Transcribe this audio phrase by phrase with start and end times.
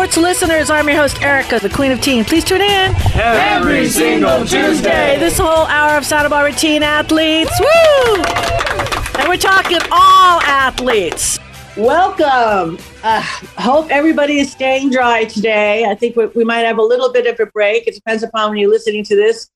[0.00, 0.70] sports listeners.
[0.70, 2.24] I'm your host, Erica, the Queen of Teen.
[2.24, 5.18] Please tune in every single Tuesday.
[5.18, 7.52] This whole hour of Santa Barbara teen athletes.
[7.60, 8.22] Woo!
[9.18, 11.38] And we're talking all athletes.
[11.76, 12.78] Welcome.
[13.02, 13.20] Uh,
[13.58, 15.84] hope everybody is staying dry today.
[15.84, 17.86] I think we, we might have a little bit of a break.
[17.86, 19.50] It depends upon when you're listening to this.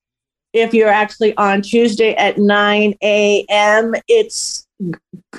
[0.52, 4.66] If you're actually on Tuesday at 9 a.m., it's,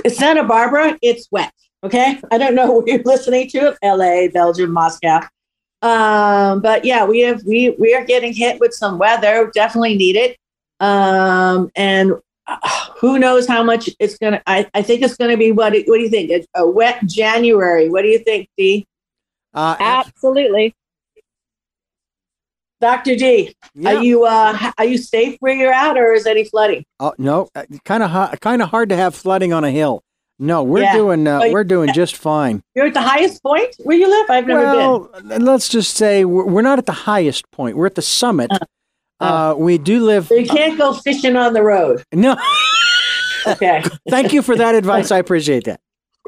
[0.04, 1.54] it's Santa Barbara, it's wet.
[1.86, 2.20] Okay.
[2.32, 5.22] I don't know where you're listening to LA, Belgium, Moscow.
[5.82, 9.52] Um, but yeah, we have we we are getting hit with some weather.
[9.54, 10.38] Definitely need it.
[10.80, 12.14] Um, and
[12.48, 12.58] uh,
[12.98, 14.42] who knows how much it's gonna.
[14.48, 15.74] I, I think it's gonna be what?
[15.74, 16.32] What do you think?
[16.32, 17.90] A, a wet January.
[17.90, 18.88] What do you think, D?
[19.54, 20.76] Uh, Absolutely.
[22.82, 23.16] Dr.
[23.16, 23.90] D, yeah.
[23.90, 26.86] are you uh, are you safe where you're at, or is any flooding?
[27.00, 27.50] Oh no,
[27.84, 30.04] kind of kind of hard to have flooding on a hill.
[30.38, 30.94] No, we're yeah.
[30.94, 32.62] doing uh, we're doing just fine.
[32.76, 34.30] You're at the highest point where you live.
[34.30, 35.46] I've never well, been.
[35.46, 37.78] let's just say we're, we're, not at the highest point.
[37.78, 38.52] We're at the summit.
[38.52, 40.28] Uh, uh, we do live.
[40.28, 42.04] So you can't go fishing on the road.
[42.14, 42.36] No.
[43.48, 43.82] okay.
[44.10, 45.10] Thank you for that advice.
[45.12, 45.80] I appreciate that.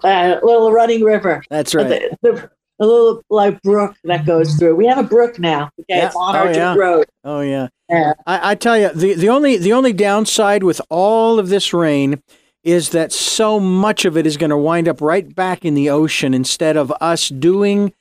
[0.04, 1.44] Uh, little running river.
[1.50, 1.88] That's right.
[1.88, 4.76] The, the, a little like brook that goes through.
[4.76, 5.72] We have a brook now.
[5.82, 6.08] Okay, yeah.
[6.08, 6.76] it's on oh, our yeah.
[6.76, 7.08] road.
[7.24, 7.68] Oh yeah.
[7.90, 8.14] yeah.
[8.26, 12.22] I, I tell you, the, the only the only downside with all of this rain
[12.68, 15.90] is that so much of it is going to wind up right back in the
[15.90, 17.94] ocean instead of us doing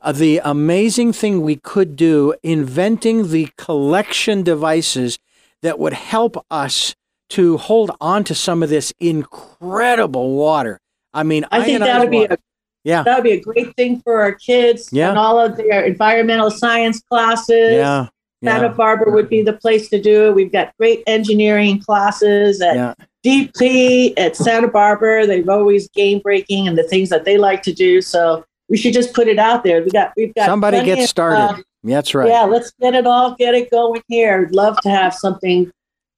[0.00, 5.18] uh, the amazing thing we could do, inventing the collection devices
[5.60, 6.96] that would help us
[7.28, 10.80] to hold on to some of this incredible water.
[11.12, 12.38] I mean, I think that would be a
[12.82, 13.02] yeah.
[13.02, 15.10] That would be a great thing for our kids yeah.
[15.10, 17.74] and all of their environmental science classes.
[17.74, 18.08] Yeah.
[18.42, 18.72] Santa yeah.
[18.72, 20.34] Barbara would be the place to do it.
[20.34, 22.94] We've got great engineering classes at yeah.
[23.24, 25.26] DP at Santa Barbara.
[25.26, 28.00] They've always game breaking and the things that they like to do.
[28.02, 29.82] So we should just put it out there.
[29.82, 31.38] We got we've got somebody get of, started.
[31.38, 32.28] Uh, That's right.
[32.28, 34.48] Yeah, let's get it all get it going here.
[34.52, 35.70] Love to have something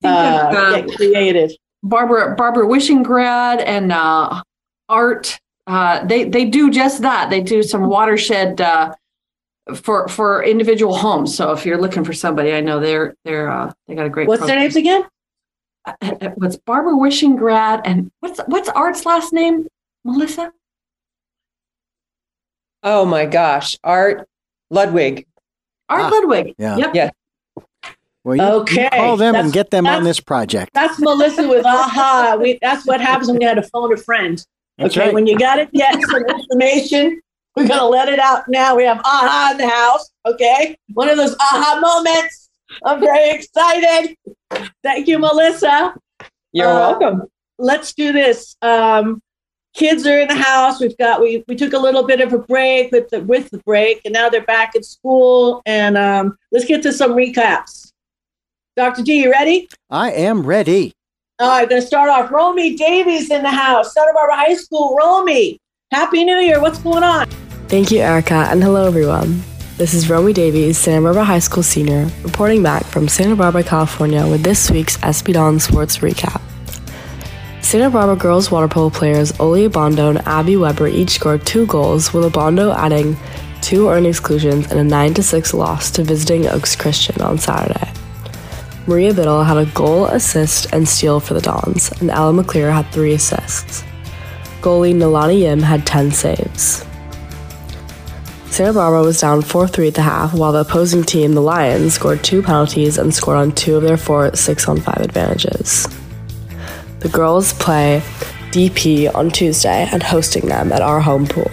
[0.05, 1.56] uh, of, uh, get created.
[1.83, 4.43] Barbara Barbara Wishingrad and uh,
[4.89, 5.39] Art.
[5.66, 7.31] Uh, they they do just that.
[7.31, 8.95] They do some watershed uh,
[9.75, 11.37] for for individual homes.
[11.37, 14.28] So if you're looking for somebody, I know they're they're uh, they got a great.
[14.28, 14.56] What's program.
[14.56, 15.05] their names again?
[16.35, 19.67] What's Barbara Wishingrad and what's what's Art's last name?
[20.05, 20.53] Melissa.
[22.83, 24.29] Oh my gosh, Art
[24.71, 25.27] Ludwig.
[25.89, 26.55] Art ah, Ludwig.
[26.59, 26.77] Yeah.
[26.77, 26.95] Yep.
[26.95, 27.11] Yeah.
[28.25, 28.85] Well, you, okay.
[28.85, 30.75] You call them that's, and get them on this project.
[30.75, 32.37] That's Melissa with aha.
[32.41, 34.45] We, that's what happens when you had to phone a friend.
[34.79, 35.15] That's okay, right.
[35.15, 37.21] when you got to get some information,
[37.55, 38.77] we're going to let it out now.
[38.77, 40.11] We have aha in the house.
[40.27, 40.77] Okay.
[40.93, 42.46] One of those aha moments.
[42.85, 44.17] I'm very excited.
[44.83, 45.95] Thank you, Melissa.
[46.53, 47.23] You're uh, welcome.
[47.59, 48.57] Let's do this.
[48.63, 49.23] Um,
[49.75, 50.81] kids are in the house.
[50.81, 53.59] We've got we we took a little bit of a break with the with the
[53.59, 55.63] break, and now they're back at school.
[55.67, 57.93] And um, let's get to some recaps.
[58.77, 59.03] Dr.
[59.03, 59.69] D, you ready?
[59.91, 60.93] I am ready.
[61.39, 62.31] All right, going to start off.
[62.31, 64.95] Romy Davies in the house, Santa Barbara High School.
[64.97, 65.59] Romy,
[65.93, 66.61] Happy New Year.
[66.61, 67.29] What's going on?
[67.69, 69.43] Thank you, Erica, and hello, everyone.
[69.77, 74.27] This is Romy Davies, Santa Barbara High School senior, reporting back from Santa Barbara, California
[74.27, 76.41] with this week's SB Sports Recap.
[77.63, 82.15] Santa Barbara girls water polo players Oli Abondo and Abby Weber each scored two goals,
[82.15, 83.19] with Abondo adding
[83.61, 87.93] two earned exclusions and a 9 6 loss to visiting Oaks Christian on Saturday.
[88.87, 92.91] Maria Biddle had a goal, assist, and steal for the Dons, and Ella McClear had
[92.93, 93.85] three assists.
[94.63, 96.83] Goalie Nalani Yim had 10 saves.
[98.51, 101.95] Santa Barbara was down 4 3 at the half, while the opposing team, the Lions,
[101.95, 105.87] scored two penalties and scored on two of their four 6 on 5 advantages.
[107.01, 108.03] The girls play
[108.51, 111.51] DP on Tuesday and hosting them at our home pool.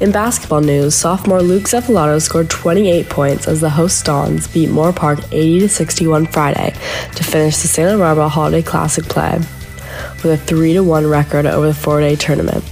[0.00, 5.24] In basketball news, sophomore Luke Zuffelato scored 28 points as the host Dons beat Moorpark
[5.32, 6.74] 80 61 Friday
[7.14, 9.38] to finish the Santa Barbara Holiday Classic play
[10.24, 12.64] with a 3 1 record over the four day tournament.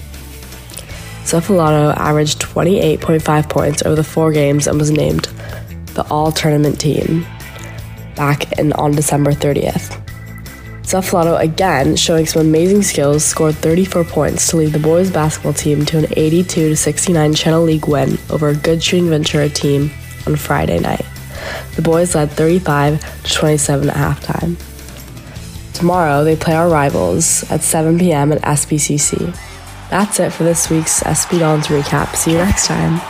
[1.25, 5.25] Zuffelato averaged 28.5 points over the four games and was named
[5.94, 7.26] the All Tournament Team
[8.17, 9.96] back in, on December 30th.
[10.82, 15.84] Zuffelato again, showing some amazing skills, scored 34 points to lead the boys basketball team
[15.87, 19.90] to an 82 69 Channel League win over a good shooting Ventura team
[20.26, 21.05] on Friday night.
[21.76, 24.56] The boys led 35 to 27 at halftime.
[25.75, 28.32] Tomorrow they play our rivals at 7 p.m.
[28.32, 29.50] at SBCC.
[29.90, 32.14] That's it for this week's SB Dons recap.
[32.16, 33.00] See you next time.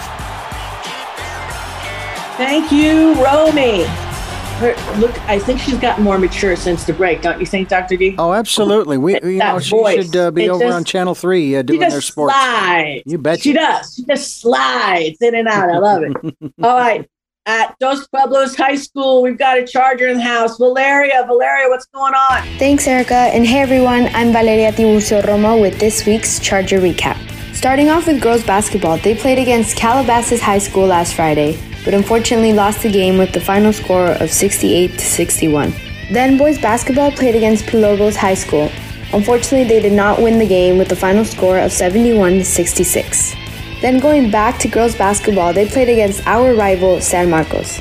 [2.37, 3.85] Thank you, Romy.
[3.85, 5.13] her look.
[5.29, 7.21] I think she's gotten more mature since the break.
[7.21, 8.15] Don't you think, Doctor D?
[8.19, 8.97] Oh, absolutely.
[8.97, 10.07] We, you know, she voice.
[10.07, 12.35] should uh, be It over just- on Channel Three uh, She doing just their sports.
[12.35, 13.03] slides.
[13.05, 13.95] You bet She does.
[13.95, 15.69] She just slides in and out.
[15.69, 16.17] I love it.
[16.63, 17.07] All right.
[17.51, 20.57] At Dos Pueblos High School, we've got a charger in the house.
[20.57, 22.43] Valeria, Valeria, what's going on?
[22.61, 23.27] Thanks, Erica.
[23.35, 27.19] And hey, everyone, I'm Valeria Tiburcio Romo with this week's Charger Recap.
[27.53, 32.53] Starting off with girls basketball, they played against Calabasas High School last Friday, but unfortunately
[32.53, 35.75] lost the game with the final score of 68 to 61.
[36.13, 38.71] Then boys basketball played against Pilobos High School.
[39.13, 43.35] Unfortunately, they did not win the game with the final score of 71 to 66.
[43.81, 47.81] Then going back to girls basketball, they played against our rival San Marcos.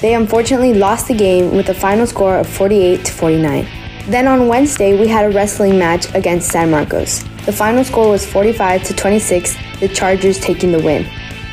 [0.00, 3.68] They unfortunately lost the game with a final score of 48 to 49.
[4.08, 7.22] Then on Wednesday, we had a wrestling match against San Marcos.
[7.44, 11.06] The final score was 45 to 26, the Chargers taking the win.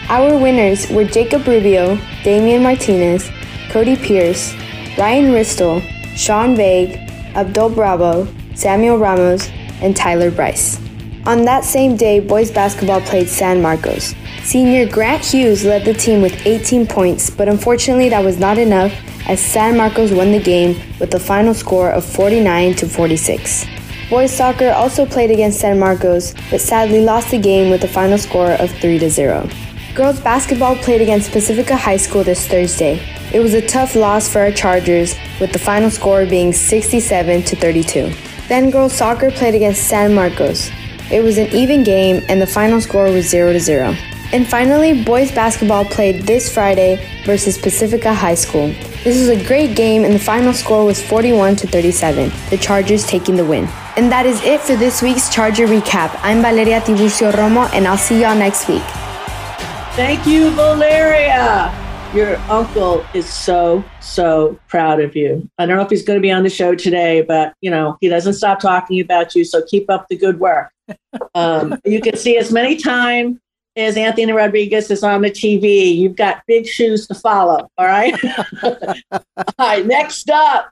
[0.10, 3.30] Our winners were Jacob Rubio, Damian Martinez,
[3.69, 4.54] Cody Pierce,
[4.98, 5.81] Ryan Ristel,
[6.16, 6.96] Sean Vague,
[7.36, 9.50] Abdul Bravo, Samuel Ramos,
[9.81, 10.80] and Tyler Bryce.
[11.25, 14.14] On that same day, boys basketball played San Marcos.
[14.44, 18.92] Senior Grant Hughes led the team with 18 points, but unfortunately that was not enough
[19.30, 23.66] as San Marcos won the game with a final score of 49 to 46.
[24.10, 28.18] Boys soccer also played against San Marcos, but sadly lost the game with a final
[28.18, 29.50] score of 3 to 0.
[29.96, 33.02] Girls basketball played against Pacifica High School this Thursday.
[33.34, 37.56] It was a tough loss for our Chargers, with the final score being 67 to
[37.56, 38.12] 32.
[38.50, 40.70] Then girls soccer played against San Marcos.
[41.12, 43.96] It was an even game and the final score was 0 to 0.
[44.32, 48.68] And finally, boys basketball played this Friday versus Pacifica High School.
[49.04, 53.06] This was a great game and the final score was 41 to 37, the Chargers
[53.06, 53.68] taking the win.
[53.96, 56.18] And that is it for this week's Charger recap.
[56.24, 58.82] I'm Valeria Tiburcio Romo and I'll see y'all next week.
[59.96, 61.83] Thank you, Valeria.
[62.13, 65.50] Your uncle is so, so proud of you.
[65.57, 67.98] I don't know if he's going to be on the show today, but you know,
[68.01, 69.44] he doesn't stop talking about you.
[69.44, 70.71] So keep up the good work.
[71.36, 73.39] Um, you can see as many times
[73.75, 75.95] as Anthony Rodriguez is on the TV.
[75.95, 77.69] You've got big shoes to follow.
[77.77, 78.13] All right.
[78.63, 79.24] all
[79.57, 79.86] right.
[79.86, 80.69] Next up,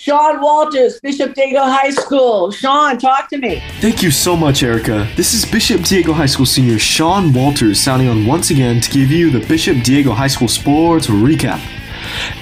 [0.00, 2.52] Sean Walters, Bishop Diego High School.
[2.52, 3.60] Sean, talk to me.
[3.80, 5.08] Thank you so much, Erica.
[5.16, 9.10] This is Bishop Diego High School senior Sean Walters signing on once again to give
[9.10, 11.60] you the Bishop Diego High School sports recap.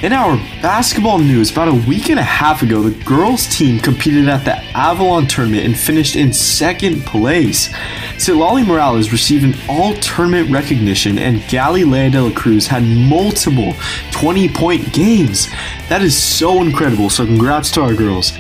[0.02, 4.28] In our basketball news, about a week and a half ago, the girls' team competed
[4.28, 7.68] at the Avalon tournament and finished in second place.
[8.16, 13.74] Silali Morales received an all tournament recognition, and Galilea de la Cruz had multiple
[14.12, 15.48] 20 point games.
[15.88, 18.32] That is so incredible, so congrats to our girls.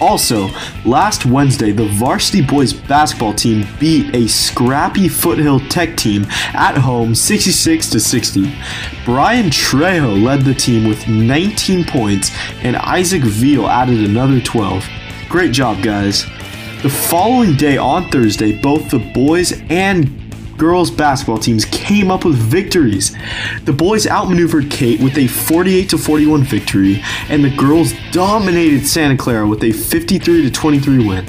[0.00, 0.48] Also,
[0.84, 6.24] last Wednesday, the varsity boys basketball team beat a scrappy Foothill Tech team
[6.54, 8.54] at home 66 to 60.
[9.04, 12.30] Brian Trejo led the team with 19 points,
[12.62, 14.88] and Isaac Veal added another 12.
[15.28, 16.24] Great job, guys.
[16.82, 20.19] The following day on Thursday, both the boys and
[20.60, 23.16] girls basketball teams came up with victories.
[23.64, 29.16] The boys outmaneuvered Cate with a 48 to 41 victory, and the girls dominated Santa
[29.16, 31.26] Clara with a 53 to 23 win.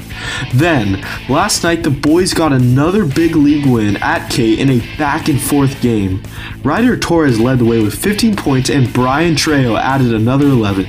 [0.54, 5.30] Then, last night the boys got another big league win at Cate in a back
[5.30, 6.22] and forth game.
[6.64, 10.88] Ryder Torres led the way with 15 points and Brian Trejo added another 11.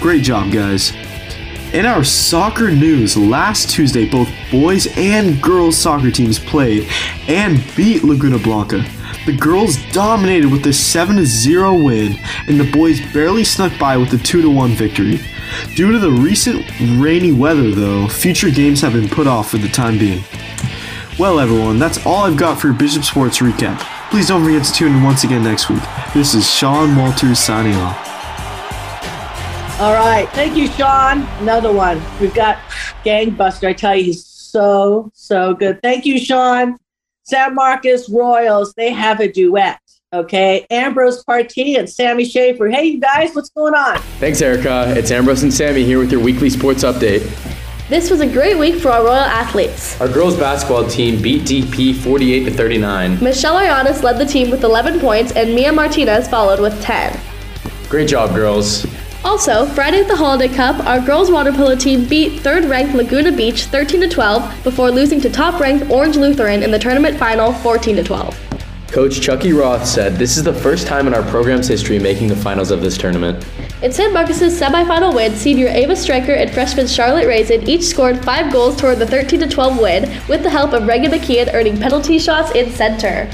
[0.00, 0.94] Great job, guys.
[1.74, 6.88] In our soccer news, last Tuesday, both boys and girls soccer teams played
[7.26, 8.84] and beat Laguna Blanca.
[9.26, 12.16] The girls dominated with a 7 0 win,
[12.46, 15.20] and the boys barely snuck by with a 2 1 victory.
[15.74, 16.64] Due to the recent
[17.02, 20.22] rainy weather, though, future games have been put off for the time being.
[21.18, 23.80] Well, everyone, that's all I've got for Bishop Sports recap.
[24.10, 25.82] Please don't forget to tune in once again next week.
[26.14, 28.13] This is Sean Walters signing off.
[29.80, 30.28] All right.
[30.30, 31.22] Thank you, Sean.
[31.40, 32.00] Another one.
[32.20, 32.58] We've got
[33.04, 33.68] Gangbuster.
[33.68, 35.82] I tell you, he's so, so good.
[35.82, 36.78] Thank you, Sean.
[37.24, 39.80] San Marcos Royals, they have a duet.
[40.12, 40.64] Okay.
[40.70, 42.68] Ambrose Partee and Sammy Schaefer.
[42.68, 43.98] Hey, you guys, what's going on?
[44.20, 44.94] Thanks, Erica.
[44.96, 47.28] It's Ambrose and Sammy here with your weekly sports update.
[47.88, 50.00] This was a great week for our Royal athletes.
[50.00, 53.22] Our girls basketball team beat DP 48 to 39.
[53.22, 57.18] Michelle Arianes led the team with 11 points, and Mia Martinez followed with 10.
[57.88, 58.86] Great job, girls.
[59.24, 63.64] Also, Friday at the Holiday Cup, our girls water polo team beat third-ranked Laguna Beach
[63.64, 68.04] 13 to 12 before losing to top-ranked Orange Lutheran in the tournament final 14 to
[68.04, 68.38] 12.
[68.88, 72.36] Coach Chucky Roth said this is the first time in our program's history making the
[72.36, 73.44] finals of this tournament.
[73.82, 78.52] In San Marcos' semifinal win, senior Ava Stryker and freshman Charlotte Raisin each scored five
[78.52, 82.18] goals toward the 13 to 12 win, with the help of Regan McKeon earning penalty
[82.18, 83.28] shots in center.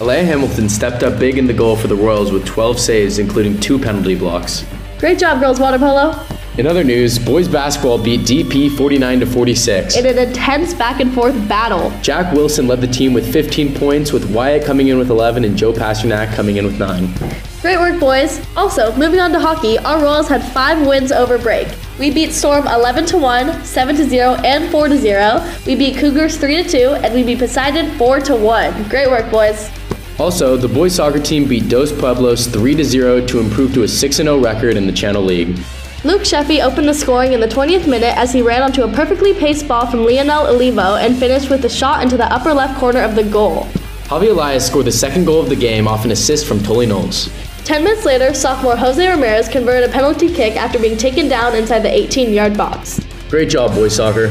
[0.00, 3.58] Alea Hamilton stepped up big in the goal for the Royals with 12 saves, including
[3.58, 4.64] two penalty blocks.
[4.98, 6.18] Great job, girls water polo.
[6.56, 9.94] In other news, boys basketball beat DP 49 to 46.
[9.94, 11.92] In an intense back and forth battle.
[12.00, 15.54] Jack Wilson led the team with 15 points, with Wyatt coming in with 11 and
[15.54, 17.12] Joe Pasternak coming in with 9.
[17.60, 18.40] Great work, boys.
[18.56, 21.68] Also, moving on to hockey, our Royals had five wins over break.
[21.98, 25.46] We beat Storm 11 to 1, 7 to 0, and 4 to 0.
[25.66, 28.88] We beat Cougars 3 to 2, and we beat Poseidon 4 to 1.
[28.88, 29.70] Great work, boys.
[30.18, 33.88] Also, the boys soccer team beat Dos Pueblos 3 to 0 to improve to a
[33.88, 35.58] 6 0 record in the Channel League.
[36.04, 39.34] Luke Sheffy opened the scoring in the 20th minute as he ran onto a perfectly
[39.34, 43.02] paced ball from Lionel Olivo and finished with a shot into the upper left corner
[43.02, 43.64] of the goal.
[44.04, 47.28] Javi Elias scored the second goal of the game off an assist from Tully Knowles.
[47.64, 51.80] Ten minutes later, sophomore Jose Ramirez converted a penalty kick after being taken down inside
[51.80, 53.00] the 18 yard box.
[53.28, 54.26] Great job, boys soccer.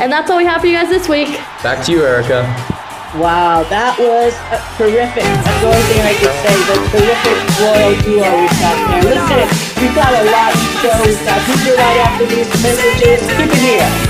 [0.00, 1.28] And that's all we have for you guys this week.
[1.62, 2.77] Back to you, Erica.
[3.16, 5.24] Wow, that was a terrific.
[5.24, 6.52] That's the only thing I could say.
[6.68, 9.00] The terrific royal duo we've got there.
[9.16, 9.48] Listen,
[9.80, 10.92] we've got a lot to show.
[11.08, 13.24] We've got right after these messages.
[13.32, 14.07] Keep it here.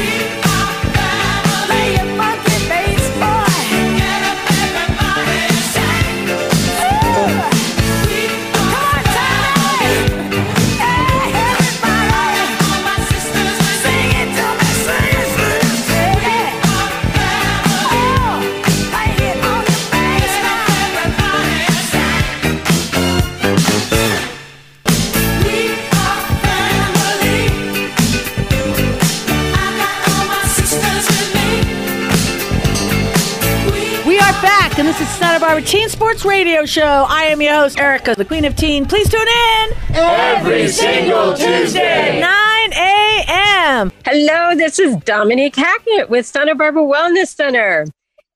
[35.49, 37.07] Barbara Teen Sports Radio Show.
[37.09, 38.85] I am your host, Erica, the Queen of Teen.
[38.85, 43.91] Please tune in every single Tuesday, 9 a.m.
[44.05, 47.87] Hello, this is Dominique Hackett with Santa Barbara Wellness Center.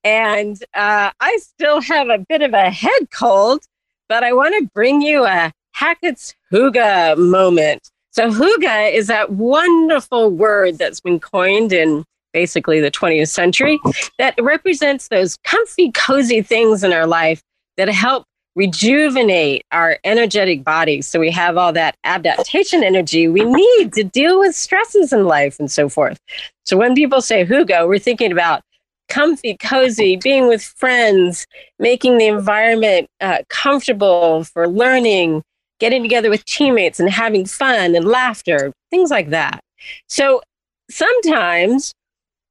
[0.03, 3.63] And uh, I still have a bit of a head cold,
[4.09, 7.91] but I want to bring you a Hackett's Hygge moment.
[8.13, 13.79] So, hygge is that wonderful word that's been coined in basically the 20th century,
[14.19, 17.43] that represents those comfy, cozy things in our life
[17.77, 18.25] that help
[18.55, 21.07] rejuvenate our energetic bodies.
[21.07, 25.59] So we have all that adaptation energy we need to deal with stresses in life
[25.59, 26.19] and so forth.
[26.65, 28.63] So when people say hygge, we're thinking about
[29.09, 31.47] comfy, cozy, being with friends,
[31.79, 35.43] making the environment uh, comfortable for learning,
[35.81, 39.61] getting together with teammates and having fun and laughter, things like that.
[40.09, 40.43] So
[40.91, 41.93] sometimes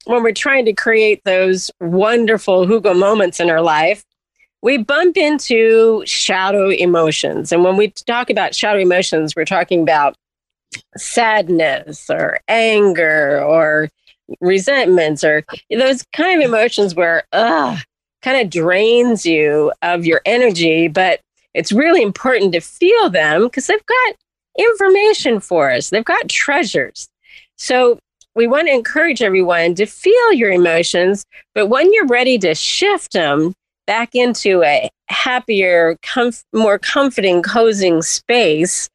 [0.06, 4.04] when we're trying to create those wonderful hygge moments in our life,
[4.62, 7.52] we bump into shadow emotions.
[7.52, 10.16] And when we talk about shadow emotions, we're talking about
[10.98, 13.90] sadness or anger or
[14.40, 17.80] resentments or those kind of emotions where, ugh,
[18.22, 20.88] kind of drains you of your energy.
[20.88, 21.22] But
[21.54, 24.16] it's really important to feel them because they've got
[24.58, 27.10] information for us, they've got treasures.
[27.58, 28.00] So
[28.36, 33.14] we want to encourage everyone to feel your emotions, but when you're ready to shift
[33.14, 33.54] them
[33.88, 38.90] back into a happier, comf- more comforting, cozying space,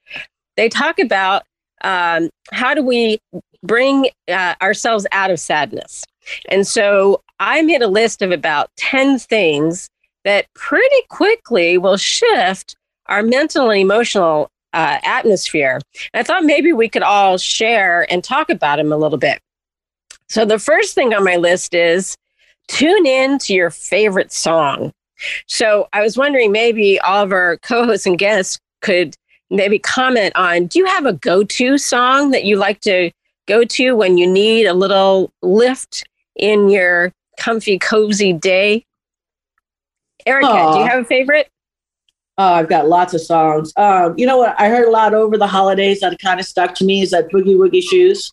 [0.56, 1.42] they talk about
[1.82, 3.18] um, how do we
[3.62, 6.04] bring uh, ourselves out of sadness.
[6.48, 9.88] And so I made a list of about 10 things
[10.24, 12.74] that pretty quickly will shift
[13.06, 15.80] our mental and emotional uh, atmosphere.
[16.12, 19.40] And I thought maybe we could all share and talk about them a little bit.
[20.28, 22.16] So, the first thing on my list is
[22.68, 24.92] tune in to your favorite song.
[25.46, 29.14] So, I was wondering maybe all of our co hosts and guests could
[29.50, 33.11] maybe comment on do you have a go to song that you like to
[33.46, 36.04] go to when you need a little lift
[36.35, 38.85] in your comfy, cozy day?
[40.26, 40.73] Erica, Aww.
[40.73, 41.49] do you have a favorite?
[42.38, 43.72] Oh, I've got lots of songs.
[43.76, 46.74] Um, you know what I heard a lot over the holidays that kind of stuck
[46.76, 48.32] to me is that Boogie Woogie Shoes.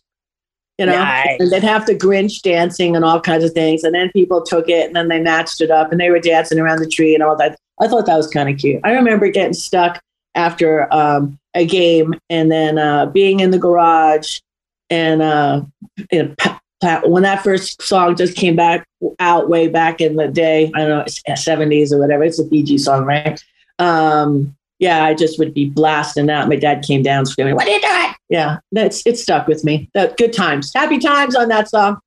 [0.78, 1.36] You know, nice.
[1.38, 3.84] and they'd have the Grinch dancing and all kinds of things.
[3.84, 6.58] And then people took it and then they matched it up and they were dancing
[6.58, 7.56] around the tree and all that.
[7.80, 8.80] I thought that was kind of cute.
[8.82, 10.00] I remember getting stuck
[10.34, 14.40] after um, a game and then uh, being in the garage
[14.90, 15.62] and uh,
[16.10, 18.86] you know, when that first song just came back
[19.18, 22.24] out way back in the day, I don't know, 70s or whatever.
[22.24, 23.42] It's a PG song, right?
[23.78, 26.48] Um, yeah, I just would be blasting out.
[26.48, 29.88] My dad came down screaming, "What are you doing?" Yeah, that's it stuck with me.
[29.94, 31.98] That good times, happy times on that song.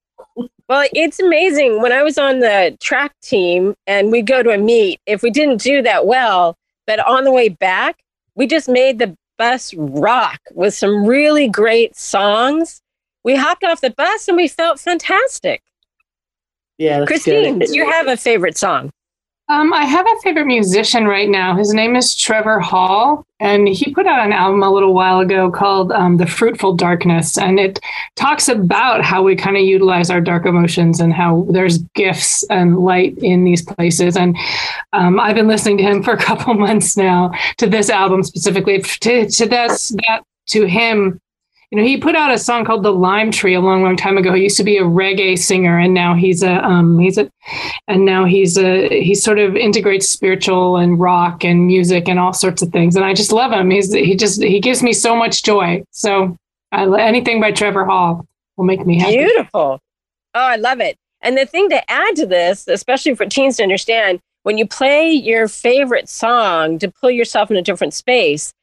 [0.69, 1.81] Well, it's amazing.
[1.81, 5.31] When I was on the track team and we go to a meet, if we
[5.31, 7.97] didn't do that well, but on the way back,
[8.35, 12.81] we just made the bus rock with some really great songs.
[13.23, 15.61] We hopped off the bus and we felt fantastic.
[16.77, 18.91] Yeah, Christine, do you have a favorite song?
[19.49, 21.55] Um, I have a favorite musician right now.
[21.55, 25.49] His name is Trevor Hall, and he put out an album a little while ago
[25.49, 27.37] called um, The Fruitful Darkness.
[27.37, 27.79] And it
[28.17, 32.79] talks about how we kind of utilize our dark emotions and how there's gifts and
[32.79, 34.17] light in these places.
[34.17, 34.35] And
[34.91, 38.81] um, I've been listening to him for a couple months now to this album specifically,
[38.81, 41.21] to, to this, that, to him
[41.71, 44.17] you know, he put out a song called "The Lime Tree" a long, long time
[44.17, 44.33] ago.
[44.33, 47.29] He used to be a reggae singer, and now he's a um, he's a,
[47.89, 52.31] and now he's a he sort of integrates spiritual and rock and music and all
[52.31, 52.95] sorts of things.
[52.95, 53.69] And I just love him.
[53.69, 55.83] He's he just he gives me so much joy.
[55.91, 56.37] So
[56.71, 59.17] I, anything by Trevor Hall will make me happy.
[59.17, 59.81] Beautiful.
[60.35, 60.95] Oh, I love it.
[61.21, 65.11] And the thing to add to this, especially for teens to understand, when you play
[65.11, 68.53] your favorite song to pull yourself in a different space,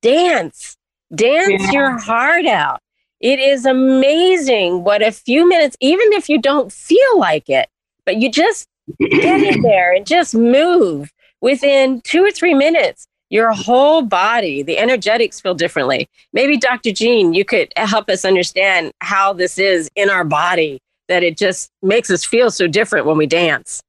[0.00, 0.76] dance
[1.14, 1.72] Dance yeah.
[1.72, 2.80] your heart out.
[3.20, 7.68] It is amazing what a few minutes, even if you don't feel like it,
[8.04, 8.66] but you just
[8.98, 13.06] get in there and just move within two or three minutes.
[13.30, 16.08] Your whole body, the energetics feel differently.
[16.32, 16.92] Maybe Dr.
[16.92, 21.70] Jean, you could help us understand how this is in our body that it just
[21.82, 23.82] makes us feel so different when we dance.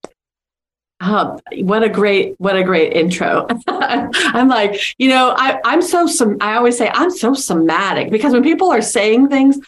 [1.06, 3.46] Oh, what a great, what a great intro.
[3.68, 8.32] I'm like, you know, I, I'm so, some, I always say I'm so somatic because
[8.32, 9.60] when people are saying things,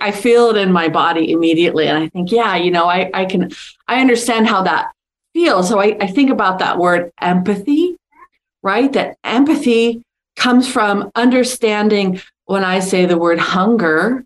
[0.00, 1.88] I feel it in my body immediately.
[1.88, 3.50] And I think, yeah, you know, I, I can,
[3.86, 4.92] I understand how that
[5.34, 5.68] feels.
[5.68, 7.96] So I, I think about that word empathy,
[8.62, 8.90] right?
[8.94, 10.02] That empathy
[10.36, 14.24] comes from understanding when I say the word hunger,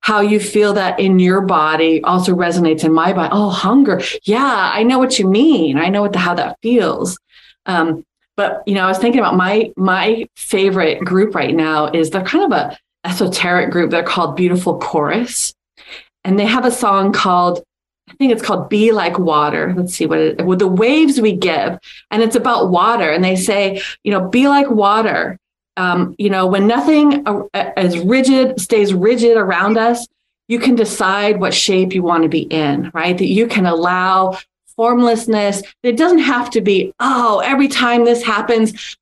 [0.00, 3.28] how you feel that in your body also resonates in my body.
[3.32, 4.00] Oh, hunger.
[4.24, 5.78] Yeah, I know what you mean.
[5.78, 7.18] I know what the, how that feels.
[7.66, 8.04] Um,
[8.36, 12.24] but you know, I was thinking about my my favorite group right now is they're
[12.24, 13.90] kind of a esoteric group.
[13.90, 15.54] They're called Beautiful Chorus,
[16.24, 17.62] and they have a song called
[18.10, 19.74] I think it's called Be Like Water.
[19.76, 21.78] Let's see what it with the waves we give.
[22.10, 23.10] And it's about water.
[23.10, 25.38] And they say, you know, be like water
[25.76, 30.06] um, you know, when nothing uh, as rigid stays rigid around us,
[30.48, 33.16] you can decide what shape you want to be in, right?
[33.16, 34.38] That you can allow
[34.76, 35.62] formlessness.
[35.82, 38.96] It doesn't have to be, oh, every time this happens,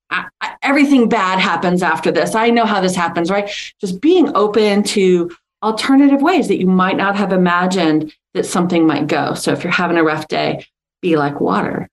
[0.62, 2.34] everything bad happens after this.
[2.34, 3.48] I know how this happens, right?
[3.80, 5.30] Just being open to
[5.62, 9.34] alternative ways that you might not have imagined that something might go.
[9.34, 10.66] So if you're having a rough day,
[11.00, 11.88] be like water.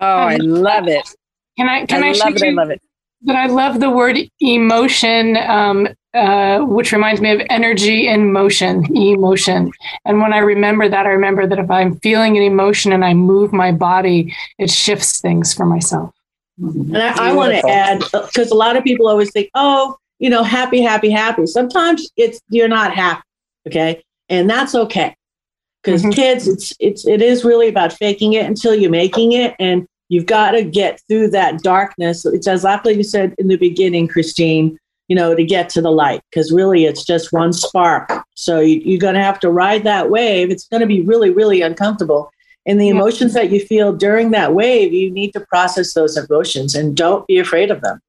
[0.00, 1.08] Oh, I love it.
[1.56, 2.42] Can I can I, I love it?
[2.42, 2.82] I love it.
[3.26, 8.86] But I love the word emotion, um, uh, which reminds me of energy in motion,
[8.96, 9.72] emotion.
[10.04, 13.14] And when I remember that, I remember that if I'm feeling an emotion and I
[13.14, 16.14] move my body, it shifts things for myself.
[16.58, 20.30] And I, I want to add, because a lot of people always think, oh, you
[20.30, 21.46] know, happy, happy, happy.
[21.46, 23.22] Sometimes it's you're not happy,
[23.66, 25.14] okay, and that's okay.
[25.82, 26.12] Because mm-hmm.
[26.12, 30.26] kids, it's it's it is really about faking it until you're making it, and You've
[30.26, 32.24] got to get through that darkness.
[32.24, 35.90] It's as like you said in the beginning, Christine, you know, to get to the
[35.90, 38.10] light, because really it's just one spark.
[38.34, 40.50] So you, are going to have to ride that wave.
[40.50, 42.30] It's going to be really, really uncomfortable.
[42.66, 46.74] And the emotions that you feel during that wave, you need to process those emotions
[46.74, 48.00] and don't be afraid of them.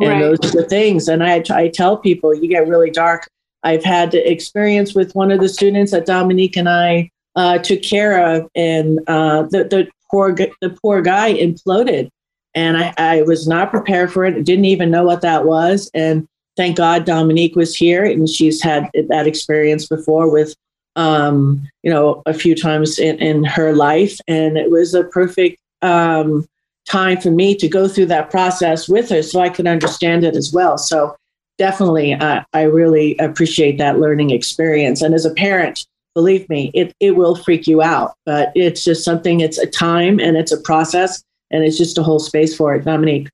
[0.00, 0.10] Right.
[0.10, 1.08] And those are the things.
[1.08, 3.28] And I, I tell people, you get really dark.
[3.62, 8.34] I've had experience with one of the students that Dominique and I uh, took care
[8.34, 12.10] of, and uh, the, the poor the poor guy imploded,
[12.54, 14.44] and I, I was not prepared for it.
[14.44, 18.90] Didn't even know what that was, and thank God Dominique was here, and she's had
[19.08, 20.54] that experience before with
[20.96, 25.58] um, you know a few times in, in her life, and it was a perfect
[25.82, 26.46] um,
[26.88, 30.36] time for me to go through that process with her, so I could understand it
[30.36, 30.76] as well.
[30.78, 31.16] So
[31.58, 36.94] definitely, uh, I really appreciate that learning experience, and as a parent believe me, it,
[37.00, 40.60] it will freak you out, but it's just something, it's a time and it's a
[40.60, 42.84] process and it's just a whole space for it.
[42.84, 43.28] Dominique.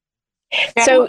[0.84, 1.08] So,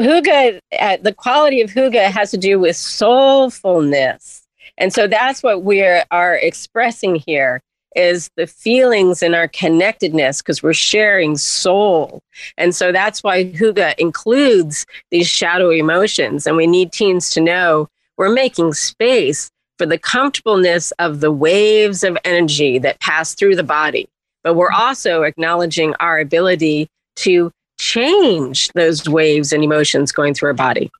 [0.00, 4.42] Hygge, uh, the quality of Hygge has to do with soulfulness.
[4.78, 7.62] And so that's what we are expressing here
[7.94, 12.22] is the feelings and our connectedness because we're sharing soul.
[12.58, 16.46] And so that's why Hygge includes these shadow emotions.
[16.46, 22.02] And we need teens to know we're making space for the comfortableness of the waves
[22.02, 24.08] of energy that pass through the body.
[24.42, 30.54] But we're also acknowledging our ability to change those waves and emotions going through our
[30.54, 30.90] body.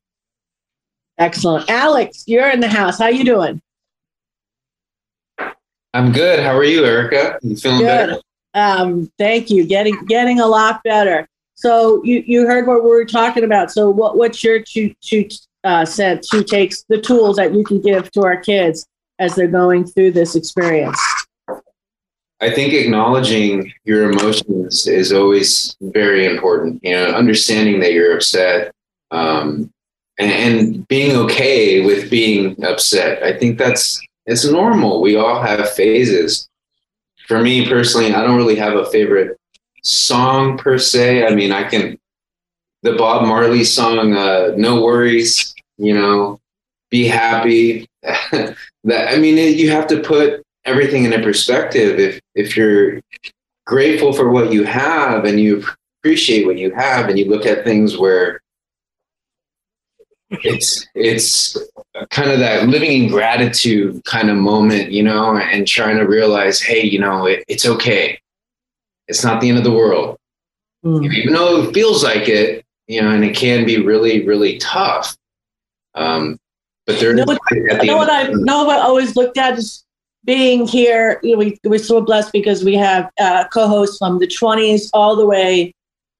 [1.17, 1.69] Excellent.
[1.69, 2.99] Alex, you're in the house.
[2.99, 3.61] How you doing?
[5.93, 6.39] I'm good.
[6.39, 7.39] How are you, Erica?
[7.41, 7.85] You feeling good.
[7.87, 8.17] better?
[8.53, 9.65] Um, thank you.
[9.65, 11.27] Getting getting a lot better.
[11.55, 13.71] So you, you heard what we were talking about.
[13.71, 15.27] So what what's your two two
[15.67, 18.87] uh, said she takes the tools that you can give to our kids
[19.19, 20.99] as they're going through this experience.
[22.39, 26.79] I think acknowledging your emotions is always very important.
[26.83, 28.71] You know, understanding that you're upset,
[29.11, 29.69] um,
[30.19, 33.21] and, and being okay with being upset.
[33.23, 35.01] I think that's it's normal.
[35.01, 36.47] We all have phases.
[37.27, 39.37] For me personally, I don't really have a favorite
[39.83, 41.25] song per se.
[41.25, 41.97] I mean, I can
[42.83, 46.39] the Bob Marley song uh, "No Worries," you know,
[46.89, 47.87] be happy.
[48.01, 48.55] that
[49.13, 51.99] I mean, it, you have to put everything in a perspective.
[51.99, 53.01] If if you're
[53.65, 55.63] grateful for what you have and you
[55.99, 58.41] appreciate what you have, and you look at things where
[60.29, 61.57] it's it's
[62.09, 66.61] kind of that living in gratitude kind of moment, you know, and trying to realize,
[66.61, 68.19] hey, you know, it, it's okay.
[69.07, 70.17] It's not the end of the world.
[70.83, 71.13] Mm.
[71.13, 75.16] Even though it feels like it, you know, and it can be really, really tough.
[75.97, 76.39] Um,
[76.85, 79.83] but there, know what, the know what I know what I always looked at is
[80.23, 81.19] being here.
[81.21, 85.15] You know, we we're so blessed because we have uh, co-hosts from the 20s all
[85.15, 85.73] the way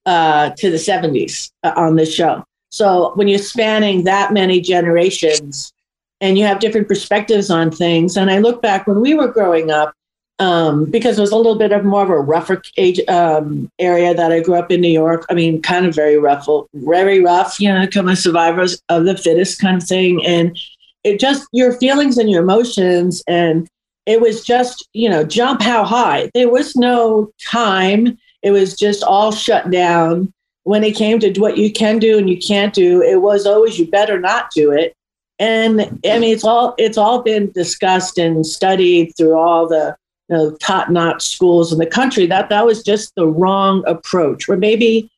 [0.06, 2.44] uh, to the 70s uh, on this show.
[2.70, 5.72] So when you're spanning that many generations
[6.20, 9.72] and you have different perspectives on things, and I look back when we were growing
[9.72, 9.94] up,
[10.40, 14.14] um, because it was a little bit of more of a rougher age um, area
[14.14, 15.26] that I grew up in New York.
[15.30, 19.18] I mean, kind of very rough, very rough, you know, kind of survivors of the
[19.18, 20.24] fittest kind of thing.
[20.26, 20.58] And
[21.04, 23.68] it just your feelings and your emotions, and
[24.06, 26.30] it was just, you know, jump how high.
[26.34, 28.18] There was no time.
[28.44, 30.32] It was just all shut down.
[30.64, 33.80] When it came to what you can do and you can't do, it was always
[33.80, 34.94] you better not do it.
[35.40, 39.96] And I mean, it's all it's all been discussed and studied through all the
[40.30, 42.26] you know, top-notch schools in the country.
[42.26, 44.50] That that was just the wrong approach.
[44.50, 45.10] Or maybe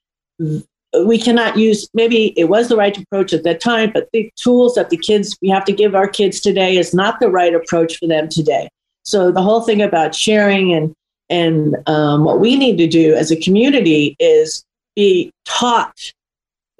[1.06, 1.88] we cannot use.
[1.94, 5.38] Maybe it was the right approach at that time, but the tools that the kids
[5.42, 8.70] we have to give our kids today is not the right approach for them today.
[9.04, 10.94] So the whole thing about sharing and
[11.30, 14.64] and um, what we need to do as a community is
[14.96, 15.96] be taught.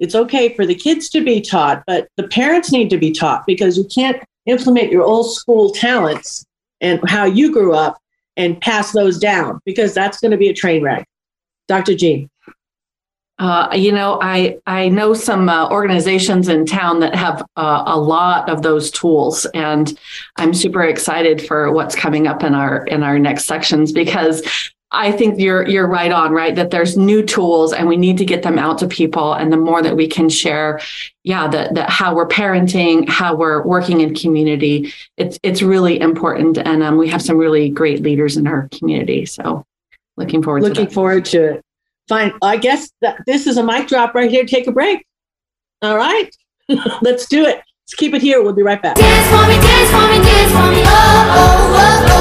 [0.00, 3.46] It's okay for the kids to be taught, but the parents need to be taught
[3.46, 6.44] because you can't implement your old school talents
[6.80, 8.00] and how you grew up
[8.40, 11.06] and pass those down because that's going to be a train wreck.
[11.68, 11.94] Dr.
[11.94, 12.28] Jean.
[13.38, 17.98] Uh, you know, I I know some uh, organizations in town that have uh, a
[17.98, 19.98] lot of those tools, and
[20.36, 24.42] I'm super excited for what's coming up in our in our next sections because
[24.92, 26.54] I think you're you're right on, right?
[26.54, 29.34] That there's new tools and we need to get them out to people.
[29.34, 30.80] And the more that we can share,
[31.22, 36.58] yeah, that that how we're parenting, how we're working in community, it's it's really important.
[36.58, 39.26] And um, we have some really great leaders in our community.
[39.26, 39.64] So
[40.16, 41.64] looking forward looking to forward to it.
[42.08, 42.32] Fine.
[42.42, 44.44] I guess that this is a mic drop right here.
[44.44, 45.06] Take a break.
[45.82, 46.34] All right.
[47.00, 47.56] Let's do it.
[47.56, 48.42] Let's keep it here.
[48.42, 48.96] We'll be right back.
[48.96, 50.82] Dance for me, dance for me, dance for me.
[50.84, 52.19] Oh, oh, oh,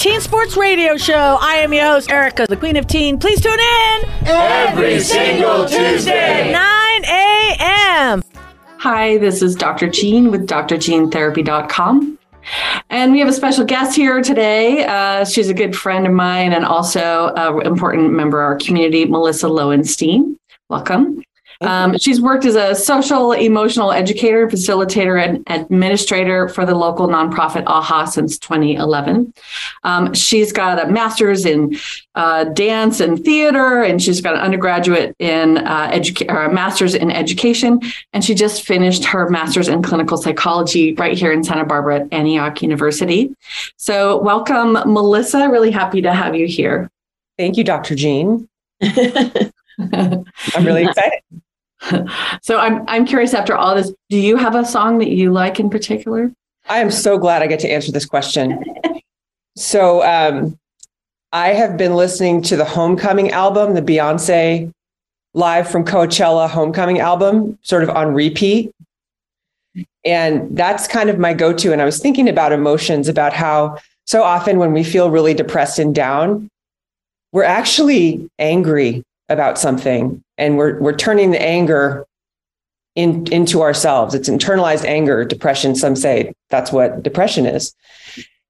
[0.00, 1.36] Teen Sports Radio Show.
[1.42, 3.18] I am your host, Erica, the Queen of Teen.
[3.18, 6.50] Please tune in Every single Tuesday.
[6.50, 8.22] 9 a.m.
[8.78, 9.90] Hi, this is Dr.
[9.90, 12.18] Jean with drjeantherapy.com.
[12.88, 14.86] And we have a special guest here today.
[14.86, 19.04] Uh, she's a good friend of mine and also an important member of our community,
[19.04, 20.38] Melissa Lowenstein.
[20.70, 21.22] Welcome.
[21.60, 27.64] Um, she's worked as a social emotional educator, facilitator, and administrator for the local nonprofit
[27.66, 29.34] AHA since 2011.
[29.84, 31.76] Um, she's got a master's in
[32.14, 36.94] uh, dance and theater, and she's got an undergraduate in uh, educa- or a master's
[36.94, 37.80] in education,
[38.14, 42.08] and she just finished her master's in clinical psychology right here in Santa Barbara at
[42.12, 43.34] Antioch University.
[43.76, 45.48] So, welcome, Melissa.
[45.50, 46.90] Really happy to have you here.
[47.36, 47.94] Thank you, Dr.
[47.94, 48.48] Jean.
[48.82, 50.24] I'm
[50.64, 51.20] really excited.
[52.42, 55.58] so I'm I'm curious after all this, do you have a song that you like
[55.60, 56.32] in particular?
[56.68, 58.62] I am so glad I get to answer this question.
[59.56, 60.58] so um,
[61.32, 64.72] I have been listening to the Homecoming album, the Beyonce
[65.32, 68.72] live from Coachella Homecoming album, sort of on repeat.
[70.04, 71.72] And that's kind of my go to.
[71.72, 75.78] And I was thinking about emotions, about how so often when we feel really depressed
[75.78, 76.48] and down,
[77.32, 82.04] we're actually angry about something and we're we're turning the anger
[82.96, 84.14] in, into ourselves.
[84.14, 85.76] It's internalized anger, depression.
[85.76, 87.72] Some say that's what depression is.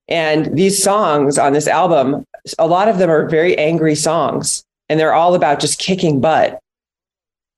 [0.09, 2.25] And these songs on this album,
[2.59, 6.59] a lot of them are very angry songs, and they're all about just kicking butt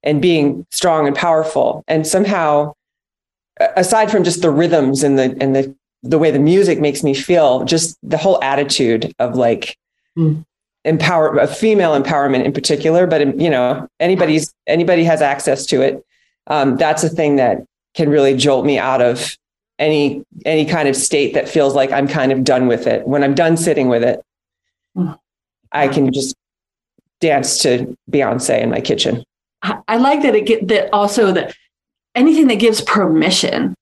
[0.02, 1.84] and being strong and powerful.
[1.86, 2.72] And somehow,
[3.76, 7.14] aside from just the rhythms and the and the the way the music makes me
[7.14, 9.76] feel, just the whole attitude of like
[10.18, 10.44] mm.
[10.84, 16.04] Empower female empowerment in particular, but you know anybody's anybody has access to it.
[16.48, 17.64] Um, that's a thing that
[17.94, 19.36] can really jolt me out of
[19.78, 23.06] any any kind of state that feels like I'm kind of done with it.
[23.06, 24.22] When I'm done sitting with it.
[25.72, 26.36] I can just
[27.20, 29.24] dance to Beyonce in my kitchen.
[29.62, 31.54] I like that it get that also that
[32.14, 33.74] anything that gives permission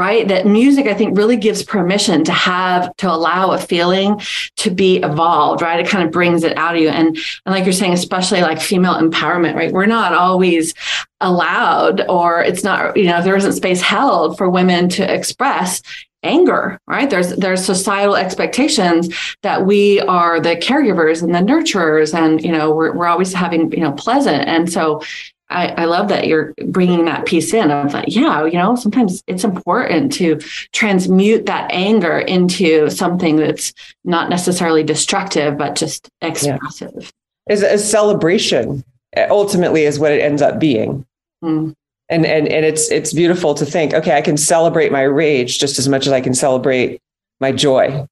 [0.00, 0.26] right?
[0.26, 4.18] That music i think really gives permission to have to allow a feeling
[4.56, 5.78] to be evolved right?
[5.78, 6.88] It kind of brings it out of you.
[6.88, 7.08] And
[7.44, 9.70] and like you're saying especially like female empowerment right?
[9.70, 10.72] We're not always
[11.20, 15.82] allowed or it's not you know there isn't space held for women to express
[16.22, 17.10] anger right?
[17.10, 22.70] There's there's societal expectations that we are the caregivers and the nurturers and you know
[22.70, 24.48] we're, we're always having you know pleasant.
[24.48, 25.02] And so
[25.50, 29.22] I, I love that you're bringing that piece in of like, yeah, you know, sometimes
[29.26, 30.38] it's important to
[30.72, 33.72] transmute that anger into something that's
[34.04, 36.92] not necessarily destructive, but just expressive.
[36.96, 37.54] Yeah.
[37.54, 38.84] Is a celebration
[39.16, 41.04] ultimately is what it ends up being.
[41.42, 41.74] Mm.
[42.08, 45.78] And, and and it's it's beautiful to think, okay, I can celebrate my rage just
[45.78, 47.00] as much as I can celebrate
[47.40, 48.06] my joy.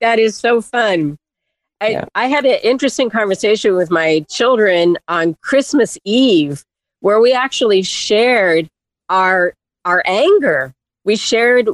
[0.00, 1.16] That is so fun.
[1.82, 2.04] I, yeah.
[2.14, 6.64] I had an interesting conversation with my children on Christmas Eve
[7.00, 8.68] where we actually shared
[9.08, 9.52] our
[9.84, 10.72] our anger.
[11.04, 11.68] We shared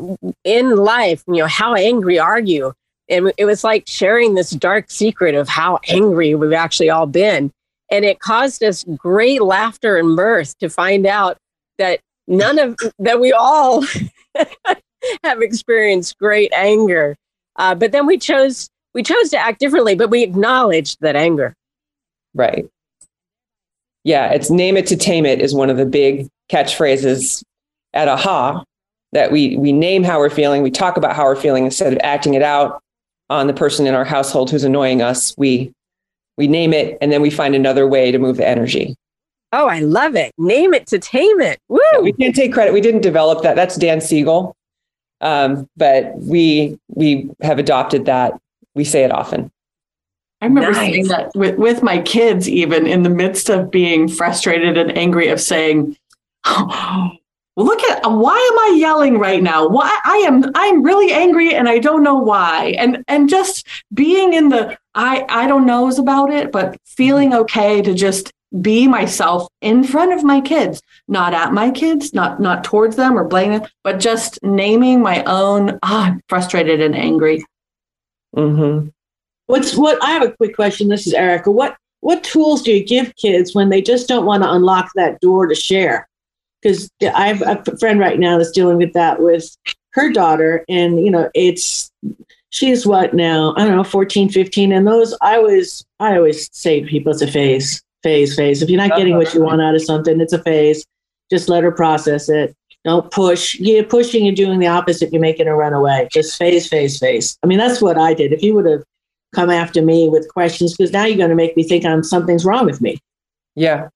[0.45, 2.73] in life, you know, how angry are you?
[3.11, 7.53] And it was like sharing this dark secret of how angry we've actually all been.
[7.91, 11.37] And it caused us great laughter and mirth to find out
[11.77, 13.85] that none of that we all
[15.23, 17.15] have experienced great anger.
[17.57, 21.55] Uh, but then we chose we chose to act differently, but we acknowledged that anger.
[22.35, 22.69] Right.
[24.03, 27.45] Yeah, it's name it to tame it is one of the big catchphrases
[27.95, 28.65] at AHA
[29.13, 32.01] that we we name how we're feeling, we talk about how we're feeling instead of
[32.03, 32.83] acting it out
[33.31, 35.33] on the person in our household who's annoying us.
[35.39, 35.71] We
[36.37, 38.97] we name it and then we find another way to move the energy.
[39.53, 40.33] Oh, I love it.
[40.39, 41.61] Name it to tame it.
[41.69, 41.79] Woo!
[41.93, 42.75] Yeah, we can't take credit.
[42.75, 43.55] We didn't develop that.
[43.55, 44.57] That's Dan Siegel.
[45.21, 48.35] Um, but we we have adopted that
[48.79, 49.51] we say it often.
[50.41, 50.93] I remember nice.
[50.93, 55.29] saying that with, with my kids, even in the midst of being frustrated and angry,
[55.29, 55.97] of saying,
[56.47, 57.11] oh,
[57.57, 59.67] look at why am I yelling right now?
[59.67, 62.77] Why I am I'm really angry and I don't know why.
[62.79, 67.83] And and just being in the I I don't knows about it, but feeling okay
[67.83, 72.63] to just be myself in front of my kids, not at my kids, not not
[72.63, 77.45] towards them or blaming them, but just naming my own ah, I'm frustrated and angry.
[78.39, 78.89] Mm-hmm.
[79.47, 80.03] What's what?
[80.03, 80.89] I have a quick question.
[80.89, 81.51] This is Erica.
[81.51, 85.21] What what tools do you give kids when they just don't want to unlock that
[85.21, 86.09] door to share?
[86.63, 89.57] Because I have a friend right now that's dealing with that with
[89.93, 91.91] her daughter, and you know, it's
[92.51, 93.55] she's what now?
[93.57, 94.73] I don't know, 14, 15.
[94.73, 98.63] And those I always I always say to people, it's a phase, phase, phase.
[98.63, 100.85] If you're not getting what you want out of something, it's a phase.
[101.31, 102.55] Just let her process it.
[102.89, 103.55] Don't push.
[103.57, 105.13] You're pushing and doing the opposite.
[105.13, 106.09] You're making her run away.
[106.11, 107.37] Just face, face, face.
[107.43, 108.33] I mean, that's what I did.
[108.33, 108.83] If you would have
[109.35, 112.47] come after me with questions, because now you're going to make me think I'm something's
[112.47, 112.99] wrong with me.
[113.57, 113.89] Yeah.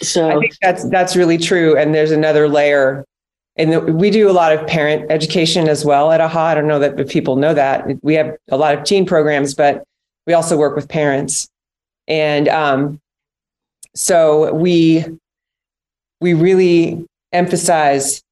[0.00, 1.76] So I think that's that's really true.
[1.76, 3.04] And there's another layer.
[3.56, 6.42] And we do a lot of parent education as well at AHA.
[6.42, 8.02] I don't know that if people know that.
[8.02, 9.84] We have a lot of teen programs, but
[10.26, 11.46] we also work with parents.
[12.08, 13.00] And um,
[13.94, 15.04] so we
[16.22, 18.22] we really emphasize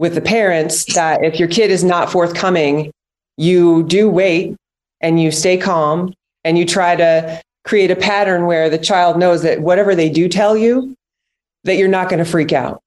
[0.00, 2.90] with the parents that if your kid is not forthcoming,
[3.36, 4.56] you do wait
[5.02, 9.42] and you stay calm and you try to create a pattern where the child knows
[9.42, 10.96] that whatever they do tell you,
[11.64, 12.80] that you're not going to freak out,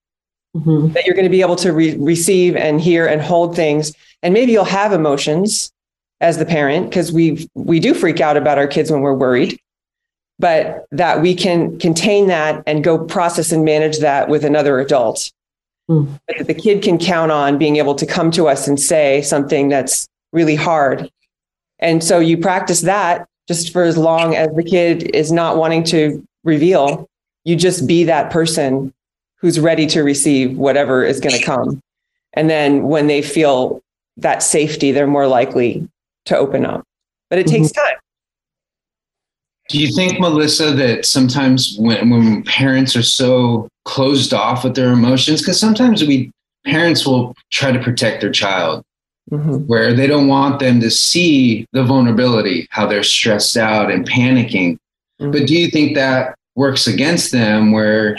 [0.58, 0.92] mm-hmm.
[0.94, 3.94] that you're going to be able to re- receive and hear and hold things.
[4.24, 5.72] And maybe you'll have emotions
[6.20, 9.60] as the parent because we we do freak out about our kids when we're worried
[10.40, 15.32] but that we can contain that and go process and manage that with another adult
[15.90, 16.20] Mm.
[16.28, 19.70] That the kid can count on being able to come to us and say something
[19.70, 21.10] that's really hard.
[21.80, 25.84] And so you practice that just for as long as the kid is not wanting
[25.86, 27.08] to reveal.
[27.44, 28.94] You just be that person
[29.36, 31.82] who's ready to receive whatever is going to come.
[32.34, 33.82] And then when they feel
[34.18, 35.88] that safety, they're more likely
[36.26, 36.86] to open up.
[37.30, 37.64] But it mm-hmm.
[37.64, 37.98] takes time.
[39.70, 44.92] Do you think, Melissa, that sometimes when, when parents are so closed off with their
[44.92, 46.32] emotions because sometimes we
[46.66, 48.84] parents will try to protect their child
[49.32, 49.58] mm-hmm.
[49.68, 54.78] where they don't want them to see the vulnerability how they're stressed out and panicking
[55.20, 55.32] mm-hmm.
[55.32, 58.18] but do you think that works against them where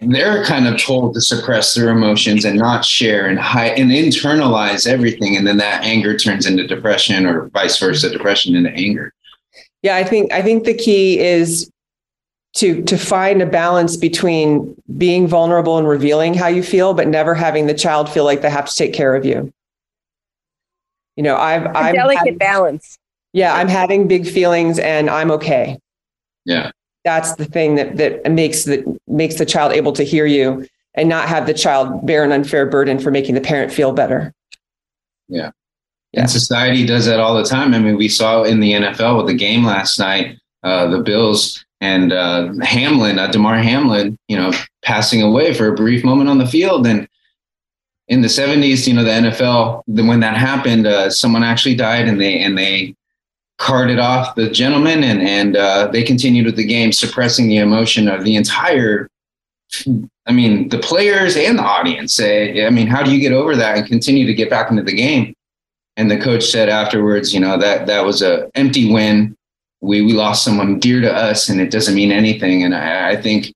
[0.00, 4.86] they're kind of told to suppress their emotions and not share and hide and internalize
[4.86, 9.12] everything and then that anger turns into depression or vice versa depression into anger
[9.82, 11.70] yeah i think i think the key is
[12.54, 17.34] to to find a balance between being vulnerable and revealing how you feel but never
[17.34, 19.52] having the child feel like they have to take care of you.
[21.16, 22.98] You know i've a I'm delicate having, balance.
[23.32, 25.78] Yeah i'm having big feelings and i'm okay.
[26.44, 26.70] Yeah.
[27.04, 31.08] That's the thing that that makes the makes the child able to hear you and
[31.08, 34.34] not have the child bear an unfair burden for making the parent feel better.
[35.28, 35.50] Yeah.
[36.12, 36.22] Yeah.
[36.22, 37.72] And society does that all the time.
[37.72, 41.64] I mean, we saw in the NFL with the game last night, uh, the Bills
[41.80, 46.38] and uh, Hamlin, uh, Damar Hamlin, you know, passing away for a brief moment on
[46.38, 46.86] the field.
[46.86, 47.08] And
[48.08, 52.20] in the 70s, you know, the NFL, when that happened, uh, someone actually died, and
[52.20, 52.94] they and they
[53.58, 58.08] carted off the gentleman, and and uh, they continued with the game, suppressing the emotion
[58.08, 59.08] of the entire.
[60.26, 62.12] I mean, the players and the audience.
[62.12, 64.82] Say, I mean, how do you get over that and continue to get back into
[64.82, 65.34] the game?
[65.96, 69.36] And the coach said afterwards, you know, that that was a empty win
[69.80, 72.64] we we lost someone dear to us and it doesn't mean anything.
[72.64, 73.54] And I, I, think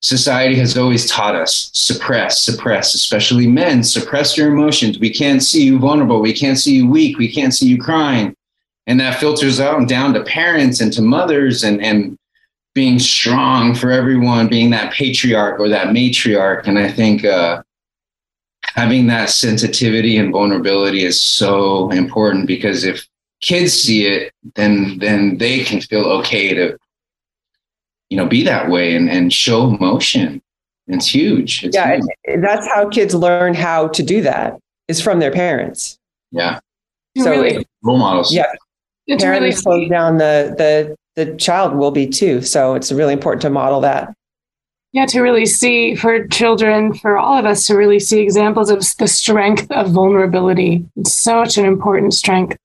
[0.00, 4.98] society has always taught us suppress suppress especially men suppress your emotions.
[4.98, 6.20] We can't see you vulnerable.
[6.20, 7.18] We can't see you weak.
[7.18, 8.34] We can't see you crying.
[8.86, 12.18] And that filters out and down to parents and to mothers and and
[12.74, 16.66] being strong for everyone being that patriarch or that matriarch.
[16.66, 17.62] And i think uh,
[18.74, 23.06] having that sensitivity and vulnerability is so important because if
[23.44, 26.76] kids see it, then then they can feel okay to
[28.08, 30.42] you know be that way and, and show emotion.
[30.86, 31.64] It's huge.
[31.64, 32.40] It's yeah, huge.
[32.42, 35.98] that's how kids learn how to do that is from their parents.
[36.30, 36.58] Yeah.
[37.18, 38.34] So really, role models.
[38.34, 38.52] Yeah.
[39.06, 42.42] It's parents really slow down the the the child will be too.
[42.42, 44.12] So it's really important to model that.
[44.92, 48.84] Yeah, to really see for children, for all of us to really see examples of
[48.98, 50.84] the strength of vulnerability.
[50.96, 52.56] It's such an important strength.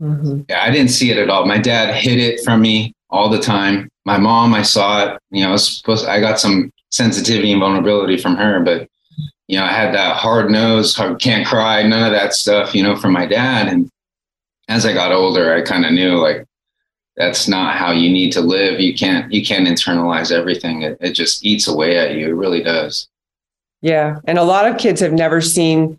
[0.00, 0.42] Mm-hmm.
[0.48, 1.46] Yeah, I didn't see it at all.
[1.46, 3.88] My dad hid it from me all the time.
[4.04, 5.18] My mom, I saw it.
[5.30, 6.06] You know, I was supposed.
[6.06, 8.88] I got some sensitivity and vulnerability from her, but
[9.46, 12.74] you know, I had that hard nose, hard, can't cry, none of that stuff.
[12.74, 13.68] You know, from my dad.
[13.68, 13.90] And
[14.68, 16.46] as I got older, I kind of knew like
[17.16, 18.80] that's not how you need to live.
[18.80, 20.82] You can't you can't internalize everything.
[20.82, 22.28] It, it just eats away at you.
[22.28, 23.08] It really does.
[23.82, 25.98] Yeah, and a lot of kids have never seen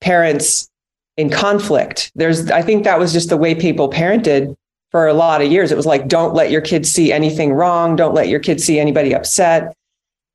[0.00, 0.68] parents
[1.16, 2.12] in conflict.
[2.14, 4.56] There's, I think that was just the way people parented
[4.90, 5.72] for a lot of years.
[5.72, 7.96] It was like, don't let your kids see anything wrong.
[7.96, 9.74] Don't let your kids see anybody upset.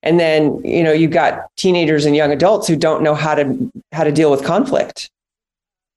[0.03, 3.71] And then, you know, you've got teenagers and young adults who don't know how to
[3.91, 5.09] how to deal with conflict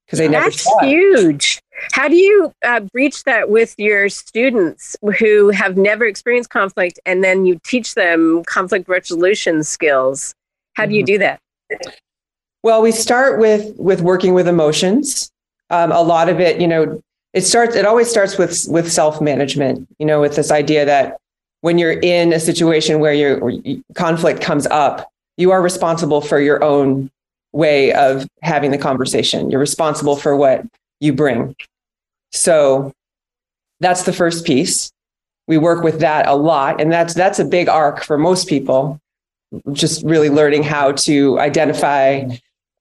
[0.05, 0.45] because they never.
[0.45, 1.59] That's huge.
[1.91, 7.23] How do you uh, breach that with your students who have never experienced conflict, and
[7.23, 10.35] then you teach them conflict resolution skills?
[10.73, 11.05] How do you mm-hmm.
[11.05, 11.39] do that?
[12.65, 15.31] Well, we start with with working with emotions.
[15.69, 16.99] Um, a lot of it, you know,
[17.31, 17.75] it starts.
[17.75, 19.87] It always starts with with self management.
[19.99, 21.19] You know, with this idea that
[21.61, 23.51] when you're in a situation where your
[23.93, 27.11] conflict comes up, you are responsible for your own
[27.51, 29.51] way of having the conversation.
[29.51, 30.65] You're responsible for what
[30.99, 31.55] you bring.
[32.31, 32.91] So
[33.79, 34.91] that's the first piece.
[35.45, 38.99] We work with that a lot, and that's that's a big arc for most people.
[39.71, 42.27] Just really learning how to identify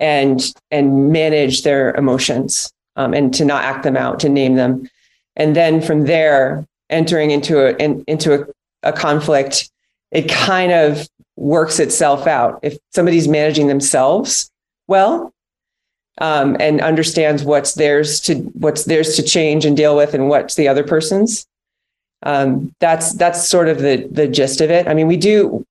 [0.00, 4.88] and and manage their emotions um, and to not act them out, to name them,
[5.36, 8.46] and then from there entering into a in, into a,
[8.82, 9.70] a conflict,
[10.10, 12.60] it kind of works itself out.
[12.62, 14.50] If somebody's managing themselves
[14.86, 15.32] well,
[16.18, 20.54] um, and understands what's theirs to what's theirs to change and deal with, and what's
[20.54, 21.46] the other person's.
[22.22, 24.86] Um, that's that's sort of the the gist of it.
[24.86, 25.66] I mean, we do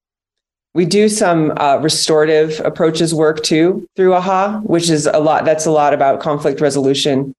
[0.73, 5.45] we do some uh, restorative approaches work too through AHA, which is a lot.
[5.45, 7.33] That's a lot about conflict resolution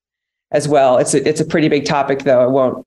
[0.53, 0.99] as well.
[0.99, 2.41] It's a, it's a pretty big topic though.
[2.41, 2.87] I won't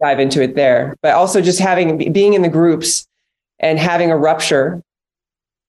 [0.00, 3.06] dive into it there, but also just having being in the groups
[3.58, 4.82] and having a rupture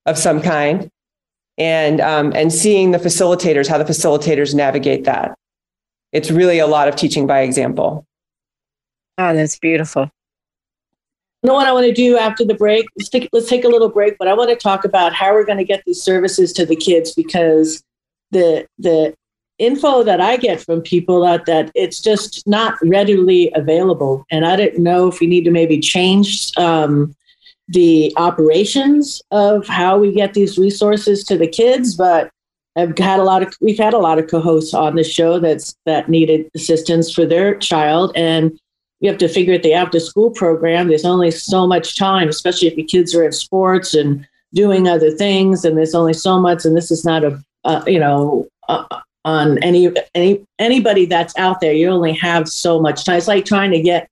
[0.06, 0.90] of some kind,
[1.58, 5.36] and um, and seeing the facilitators how the facilitators navigate that.
[6.12, 8.06] It's really a lot of teaching by example.
[9.18, 10.12] Oh, that's beautiful
[11.44, 12.86] know what I want to do after the break?
[12.98, 15.46] Let's take, let's take a little break, but I want to talk about how we're
[15.46, 17.84] going to get these services to the kids because
[18.32, 19.14] the the
[19.58, 24.56] info that I get from people out that it's just not readily available, and I
[24.56, 27.16] didn't know if we need to maybe change um,
[27.68, 32.30] the operations of how we get these resources to the kids, but
[32.76, 35.76] I've had a lot of we've had a lot of co-hosts on the show that's
[35.86, 38.58] that needed assistance for their child and
[39.02, 42.68] you have to figure out the after school program there's only so much time especially
[42.68, 46.66] if your kids are in sports and doing other things and there's only so much
[46.66, 48.86] and this is not a uh, you know uh,
[49.26, 53.46] on any any anybody that's out there you only have so much time it's like
[53.46, 54.08] trying to get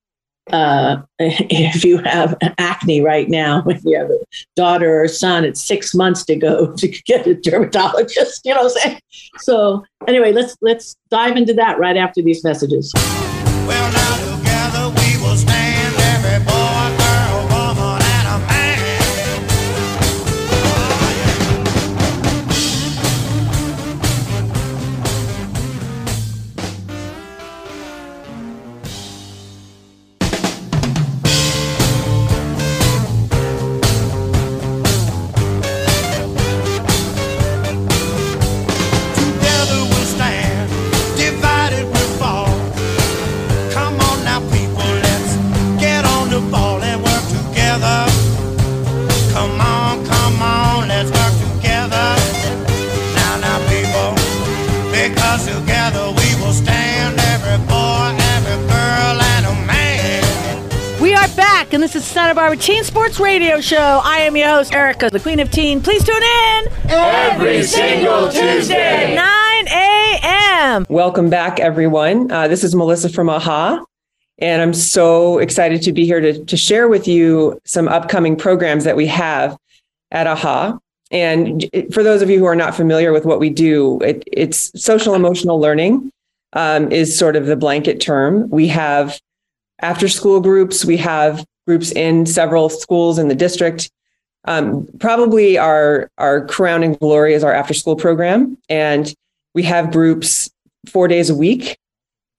[0.51, 4.17] uh, if you have acne right now, when you have a
[4.55, 8.41] daughter or son, it's six months to go to get a dermatologist.
[8.45, 8.99] You know what I'm saying?
[9.39, 12.91] So anyway, let's let's dive into that right after these messages.
[12.95, 13.98] Well,
[62.59, 64.01] Teen Sports Radio Show.
[64.03, 65.81] I am your host, Erica, the Queen of Teen.
[65.81, 70.85] Please tune in every single Tuesday, 9 a.m.
[70.89, 72.29] Welcome back, everyone.
[72.29, 73.85] Uh, this is Melissa from AHA.
[74.39, 78.83] And I'm so excited to be here to, to share with you some upcoming programs
[78.83, 79.57] that we have
[80.11, 80.79] at AHA.
[81.11, 84.69] And for those of you who are not familiar with what we do, it, it's
[84.81, 86.11] social emotional learning
[86.51, 88.49] um, is sort of the blanket term.
[88.49, 89.17] We have
[89.79, 93.91] after school groups, we have groups in several schools in the district.
[94.45, 99.13] Um, probably our our crowning glory is our after school program, and
[99.53, 100.49] we have groups
[100.87, 101.77] four days a week,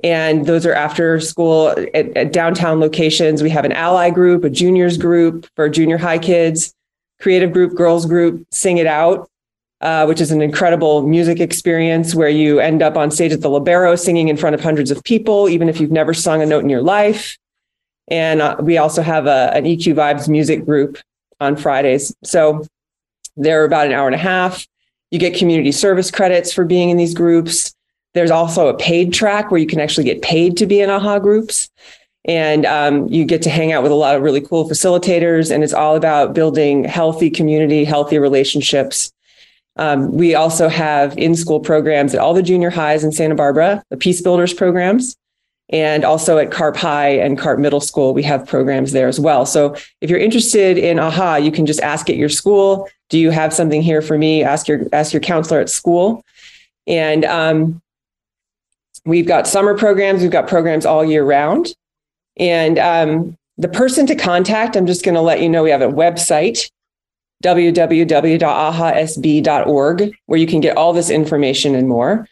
[0.02, 3.40] and those are after school at, at downtown locations.
[3.40, 6.74] We have an ally group, a juniors group for junior high kids,
[7.20, 9.28] creative group, girls group, sing it out.
[9.82, 13.48] Uh, which is an incredible music experience where you end up on stage at the
[13.48, 16.62] Lobero singing in front of hundreds of people, even if you've never sung a note
[16.62, 17.38] in your life.
[18.10, 20.98] And uh, we also have a, an EQ Vibes music group
[21.40, 22.14] on Fridays.
[22.24, 22.66] So
[23.36, 24.66] they're about an hour and a half.
[25.10, 27.74] You get community service credits for being in these groups.
[28.14, 31.20] There's also a paid track where you can actually get paid to be in AHA
[31.20, 31.68] groups.
[32.26, 35.50] And um, you get to hang out with a lot of really cool facilitators.
[35.50, 39.10] And it's all about building healthy community, healthy relationships.
[39.76, 43.82] Um, we also have in school programs at all the junior highs in Santa Barbara,
[43.90, 45.16] the Peace Builders programs.
[45.70, 49.46] And also at Carp High and Carp Middle School, we have programs there as well.
[49.46, 53.30] So if you're interested in AHA, you can just ask at your school, do you
[53.30, 54.42] have something here for me?
[54.42, 56.24] Ask your ask your counselor at school.
[56.86, 57.80] And um,
[59.04, 61.74] we've got summer programs, we've got programs all year round.
[62.36, 65.82] And um, the person to contact, I'm just going to let you know we have
[65.82, 66.68] a website,
[67.44, 72.28] www.ahasb.org, where you can get all this information and more.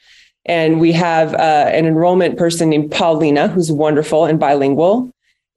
[0.49, 5.11] And we have uh, an enrollment person named Paulina, who's wonderful and bilingual.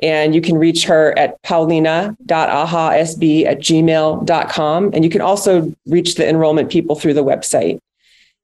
[0.04, 4.92] And you can reach her at paulina.ahasb at gmail.com.
[4.94, 7.80] And you can also reach the enrollment people through the website.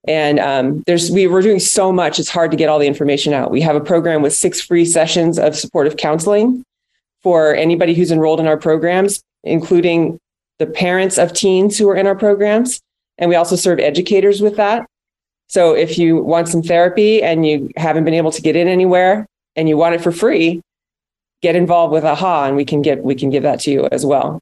[0.07, 3.33] And um, there's we we're doing so much; it's hard to get all the information
[3.33, 3.51] out.
[3.51, 6.63] We have a program with six free sessions of supportive counseling
[7.23, 10.17] for anybody who's enrolled in our programs, including
[10.59, 12.79] the parents of teens who are in our programs.
[13.17, 14.87] And we also serve educators with that.
[15.47, 19.25] So if you want some therapy and you haven't been able to get in anywhere
[19.55, 20.61] and you want it for free,
[21.41, 24.05] get involved with AHA and we can get we can give that to you as
[24.05, 24.39] well.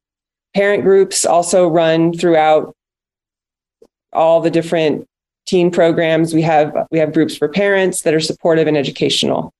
[0.55, 2.73] Parent groups also run throughout
[4.13, 5.05] all the different
[5.45, 6.33] teen programs.
[6.33, 9.51] We have we have groups for parents that are supportive and educational.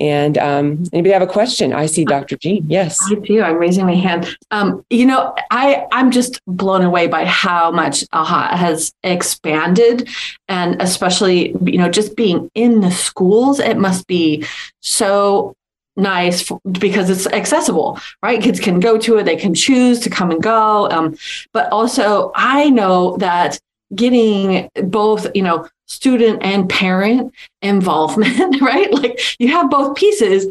[0.00, 1.72] And um, anybody have a question?
[1.72, 2.36] I see Dr.
[2.36, 2.64] Jean.
[2.68, 2.98] Yes.
[3.10, 3.42] I do.
[3.42, 4.36] I'm raising my hand.
[4.50, 10.08] Um, you know, I, I'm just blown away by how much AHA has expanded.
[10.48, 14.44] And especially, you know, just being in the schools, it must be
[14.80, 15.54] so
[15.96, 18.42] nice for, because it's accessible, right?
[18.42, 20.90] Kids can go to it, they can choose to come and go.
[20.90, 21.16] Um,
[21.52, 23.58] but also, I know that
[23.94, 27.32] getting both, you know, student and parent
[27.62, 28.92] involvement, right?
[28.92, 30.46] Like you have both pieces.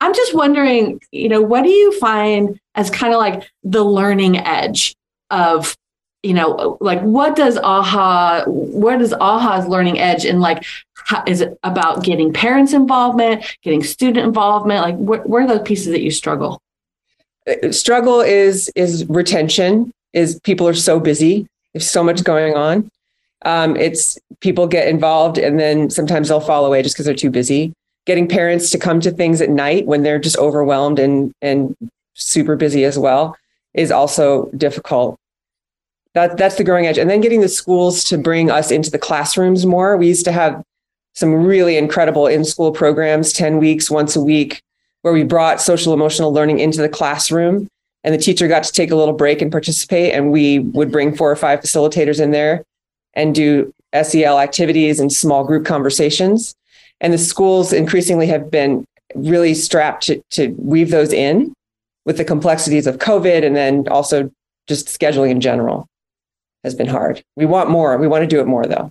[0.00, 4.38] I'm just wondering, you know, what do you find as kind of like the learning
[4.38, 4.94] edge
[5.30, 5.74] of,
[6.22, 10.64] you know, like what does AHA, what is AHA's learning edge and like,
[10.94, 14.82] how, is it about getting parents involvement, getting student involvement?
[14.82, 16.60] Like, wh- where are those pieces that you struggle?
[17.46, 19.92] uh, struggle is is retention.
[20.12, 21.46] Is people are so busy.
[21.72, 22.90] There's so much going on.
[23.44, 27.30] Um, it's people get involved and then sometimes they'll fall away just because they're too
[27.30, 27.72] busy.
[28.06, 31.76] Getting parents to come to things at night when they're just overwhelmed and and
[32.14, 33.36] super busy as well
[33.74, 35.18] is also difficult.
[36.14, 36.98] That that's the growing edge.
[36.98, 39.96] And then getting the schools to bring us into the classrooms more.
[39.96, 40.62] We used to have
[41.14, 44.62] some really incredible in-school programs, 10 weeks, once a week,
[45.00, 47.68] where we brought social emotional learning into the classroom
[48.04, 51.14] and the teacher got to take a little break and participate and we would bring
[51.14, 52.64] four or five facilitators in there
[53.16, 56.54] and do SEL activities and small group conversations.
[57.00, 61.52] And the schools increasingly have been really strapped to, to weave those in
[62.04, 64.30] with the complexities of COVID and then also
[64.68, 65.86] just scheduling in general
[66.62, 67.22] has been hard.
[67.36, 67.96] We want more.
[67.96, 68.90] We want to do it more though.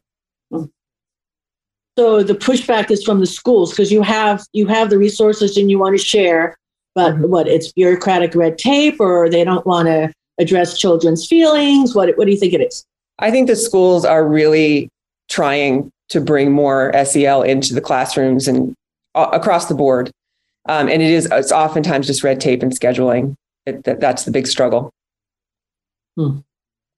[1.98, 5.72] So the pushback is from the schools because you have you have the resources and
[5.72, 6.58] you want to share,
[6.94, 7.30] but Mm-hmm.
[7.30, 11.96] what it's bureaucratic red tape or they don't want to address children's feelings.
[11.96, 12.86] What what do you think it is?
[13.20, 14.90] I think the schools are really
[15.30, 18.76] trying to bring more SEL into the classrooms and
[19.16, 20.12] a- across the board.
[20.68, 23.36] Um, and it is it's oftentimes just red tape and scheduling.
[23.66, 24.92] It, that, that's the big struggle.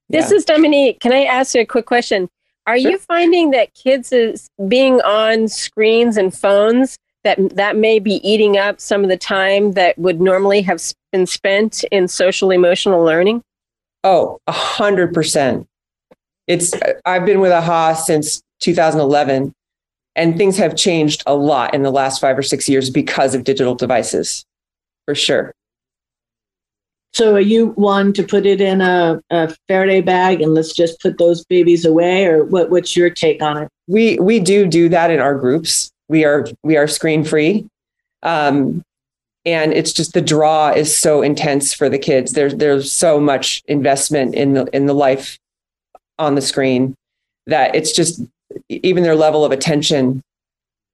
[0.10, 1.00] This is Dominique.
[1.00, 2.30] Can I ask you a quick question?
[2.66, 8.16] Are you finding that kids is being on screens and phones that that may be
[8.28, 13.04] eating up some of the time that would normally have been spent in social emotional
[13.04, 13.42] learning?
[14.04, 15.68] Oh, a hundred percent.
[16.48, 16.74] It's
[17.06, 19.54] I've been with AHA since 2011,
[20.16, 23.44] and things have changed a lot in the last five or six years because of
[23.44, 24.46] digital devices,
[25.06, 25.54] for sure.
[27.14, 31.02] So are you one to put it in a, a Faraday bag and let's just
[31.02, 32.70] put those babies away, or what?
[32.70, 33.70] What's your take on it?
[33.88, 35.92] We we do do that in our groups.
[36.08, 37.68] We are we are screen free,
[38.24, 38.84] um,
[39.46, 42.34] and it's just the draw is so intense for the kids.
[42.34, 45.38] There's there's so much investment in the in the life
[46.20, 46.96] on the screen
[47.46, 48.22] that it's just
[48.70, 50.22] even their level of attention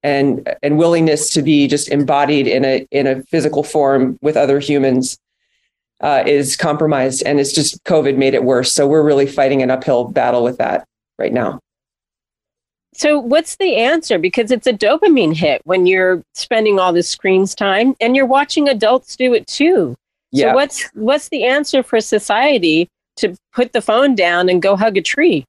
[0.03, 4.59] and and willingness to be just embodied in a in a physical form with other
[4.59, 5.17] humans
[6.01, 9.71] uh, is compromised and it's just covid made it worse so we're really fighting an
[9.71, 10.85] uphill battle with that
[11.17, 11.59] right now
[12.95, 14.19] So, what's the answer?
[14.19, 18.69] Because it's a dopamine hit when you're spending all this screens time and you're watching
[18.69, 19.95] adults do it too.
[20.31, 20.51] Yeah.
[20.51, 22.87] So, what's what's the answer for society
[23.17, 25.45] to put the phone down and go hug a tree?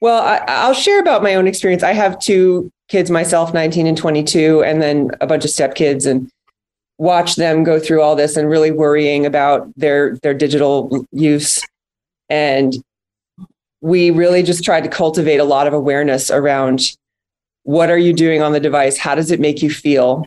[0.00, 1.82] Well, I, I'll share about my own experience.
[1.82, 6.30] I have two kids myself, 19 and 22, and then a bunch of stepkids, and
[6.98, 11.64] watch them go through all this and really worrying about their their digital use.
[12.28, 12.74] And
[13.80, 16.96] we really just tried to cultivate a lot of awareness around
[17.62, 18.96] what are you doing on the device?
[18.96, 20.24] How does it make you feel?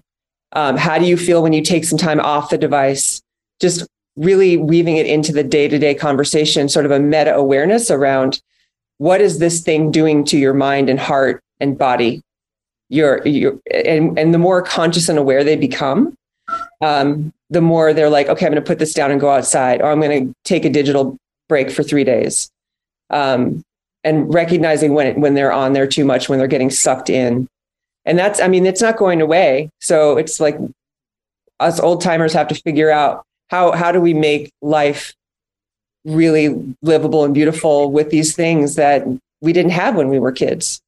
[0.53, 3.21] Um, how do you feel when you take some time off the device?
[3.61, 3.87] Just
[4.19, 8.41] really weaving it into the day to day conversation, sort of a meta awareness around
[8.99, 12.21] what is this thing doing to your mind and heart and body?
[12.89, 16.15] You're, you're and, and the more conscious and aware they become
[16.81, 19.81] um, the more they're like okay i'm going to put this down and go outside
[19.81, 21.17] or i'm going to take a digital
[21.49, 22.49] break for three days.
[23.09, 23.63] Um,
[24.05, 27.49] and recognizing when when they're on there too much when they're getting sucked in.
[28.05, 29.71] And that's i mean it's not going away.
[29.81, 30.57] So it's like
[31.59, 35.13] us old timers have to figure out how how do we make life
[36.05, 39.05] really livable and beautiful with these things that
[39.41, 40.79] we didn't have when we were kids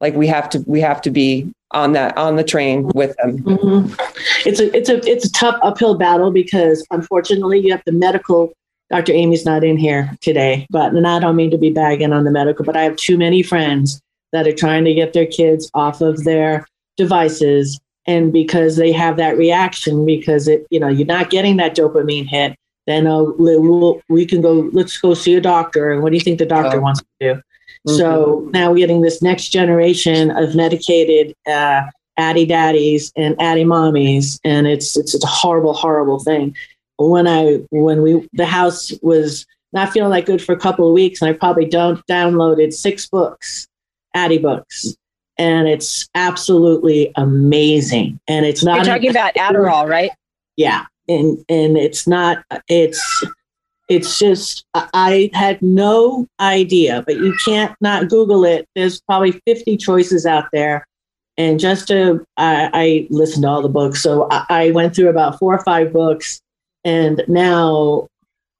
[0.00, 3.38] like we have to we have to be on that on the train with them
[3.38, 3.98] Mhm.
[4.46, 8.52] It's a it's a it's a tough uphill battle because unfortunately you have the medical.
[8.90, 9.12] Dr.
[9.12, 12.30] Amy's not in here today, but and I don't mean to be bagging on the
[12.30, 14.00] medical, but I have too many friends
[14.32, 16.66] that are trying to get their kids off of their
[16.96, 17.78] devices,
[18.08, 22.26] and because they have that reaction, because it you know you're not getting that dopamine
[22.26, 22.56] hit,
[22.88, 24.68] then uh, we, we'll, we can go.
[24.72, 27.42] Let's go see a doctor, and what do you think the doctor wants to do?
[27.86, 31.82] So now we're getting this next generation of medicated uh,
[32.16, 36.56] addy daddies and addy mommies, and it's it's it's a horrible, horrible thing.
[36.96, 40.94] When I when we the house was not feeling that good for a couple of
[40.94, 43.68] weeks, and I probably don't downloaded six books,
[44.14, 44.96] addy books,
[45.38, 48.18] and it's absolutely amazing.
[48.28, 50.10] And it's not You're talking about Adderall, right?
[50.56, 50.86] yeah.
[51.08, 53.02] And and it's not it's
[53.88, 58.68] it's just I- had no idea but you can't not google it.
[58.74, 60.86] There's probably 50 choices out there.
[61.38, 64.02] And just to i, I listened to all the books.
[64.02, 66.40] So I, I went through about four or five books.
[66.84, 68.08] And now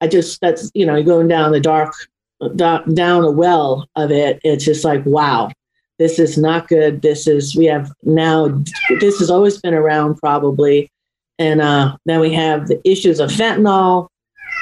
[0.01, 1.93] i just that's you know going down the dark
[2.55, 5.51] down a well of it it's just like wow
[5.99, 8.47] this is not good this is we have now
[8.99, 10.89] this has always been around probably
[11.39, 14.09] and uh, then we have the issues of fentanyl.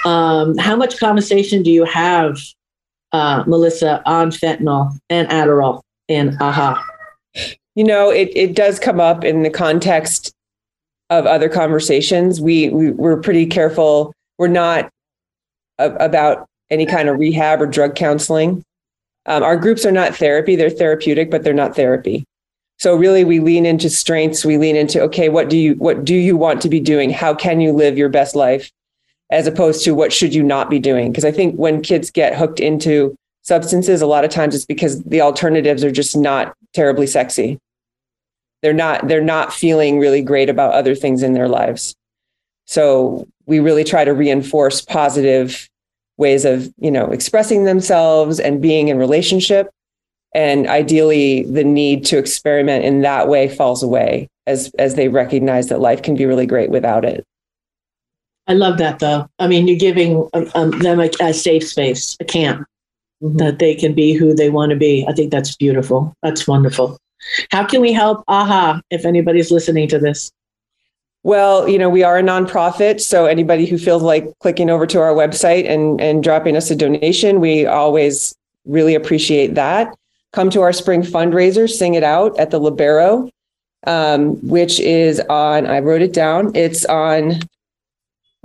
[0.05, 2.37] Um, how much conversation do you have,
[3.11, 6.81] uh, Melissa, on fentanyl and Adderall and AHA?
[7.75, 10.33] You know, it, it does come up in the context
[11.09, 12.39] of other conversations.
[12.39, 14.13] We, we we're pretty careful.
[14.37, 14.89] We're not
[15.79, 18.63] a, about any kind of rehab or drug counseling.
[19.27, 22.25] Um, our groups are not therapy; they're therapeutic, but they're not therapy.
[22.79, 24.45] So really, we lean into strengths.
[24.45, 27.09] We lean into okay, what do you what do you want to be doing?
[27.09, 28.71] How can you live your best life,
[29.31, 31.11] as opposed to what should you not be doing?
[31.11, 35.03] Because I think when kids get hooked into substances, a lot of times it's because
[35.03, 37.59] the alternatives are just not terribly sexy
[38.61, 41.95] they're not they're not feeling really great about other things in their lives
[42.65, 45.69] so we really try to reinforce positive
[46.17, 49.69] ways of you know expressing themselves and being in relationship.
[50.35, 55.67] And ideally the need to experiment in that way falls away as as they recognize
[55.67, 57.23] that life can be really great without it.
[58.47, 59.27] I love that though.
[59.39, 62.65] I mean you're giving um, um them a, a, safe space a camp
[63.23, 63.37] mm-hmm.
[63.37, 65.05] that they can be who they want to be.
[65.07, 66.13] I think that's beautiful.
[66.23, 66.97] That's wonderful.
[67.51, 68.23] How can we help?
[68.27, 70.31] AHA if anybody's listening to this?
[71.27, 75.01] Well, you know, we are a nonprofit, so anybody who feels like clicking over to
[75.01, 79.93] our website and and dropping us a donation, we always really appreciate that.
[80.31, 83.29] Come to our spring fundraiser, sing it out at the Lobero,
[83.85, 85.67] um, which is on.
[85.67, 86.55] I wrote it down.
[86.55, 87.41] It's on.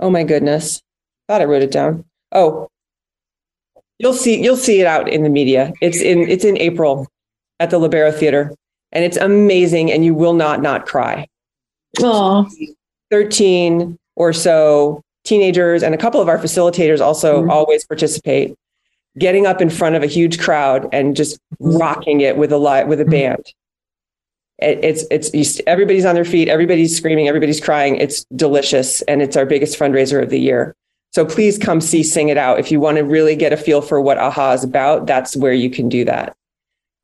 [0.01, 0.81] Oh my goodness,
[1.29, 2.03] thought I wrote it down.
[2.33, 2.67] Oh,
[3.97, 4.43] you'll see.
[4.43, 5.71] You'll see it out in the media.
[5.79, 6.27] It's in.
[6.27, 7.07] It's in April
[7.61, 8.53] at the Lobero Theater
[8.91, 11.29] and it's amazing and you will not not cry.
[12.01, 12.49] Oh,
[13.11, 17.51] 13 or so teenagers and a couple of our facilitators also mm-hmm.
[17.51, 18.55] always participate.
[19.17, 21.77] Getting up in front of a huge crowd and just mm-hmm.
[21.77, 23.11] rocking it with a live with a mm-hmm.
[23.11, 23.53] band.
[24.59, 27.95] It, it's it's everybody's on their feet everybody's screaming everybody's crying.
[27.97, 30.75] It's delicious and it's our biggest fundraiser of the year.
[31.11, 32.59] So please come see sing it out.
[32.59, 35.53] If you want to really get a feel for what aha is about that's where
[35.53, 36.35] you can do that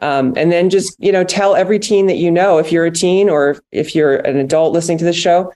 [0.02, 2.92] um, and then just, you know, tell every teen that you know, if you're a
[2.92, 5.52] teen or if you're an adult listening to the show,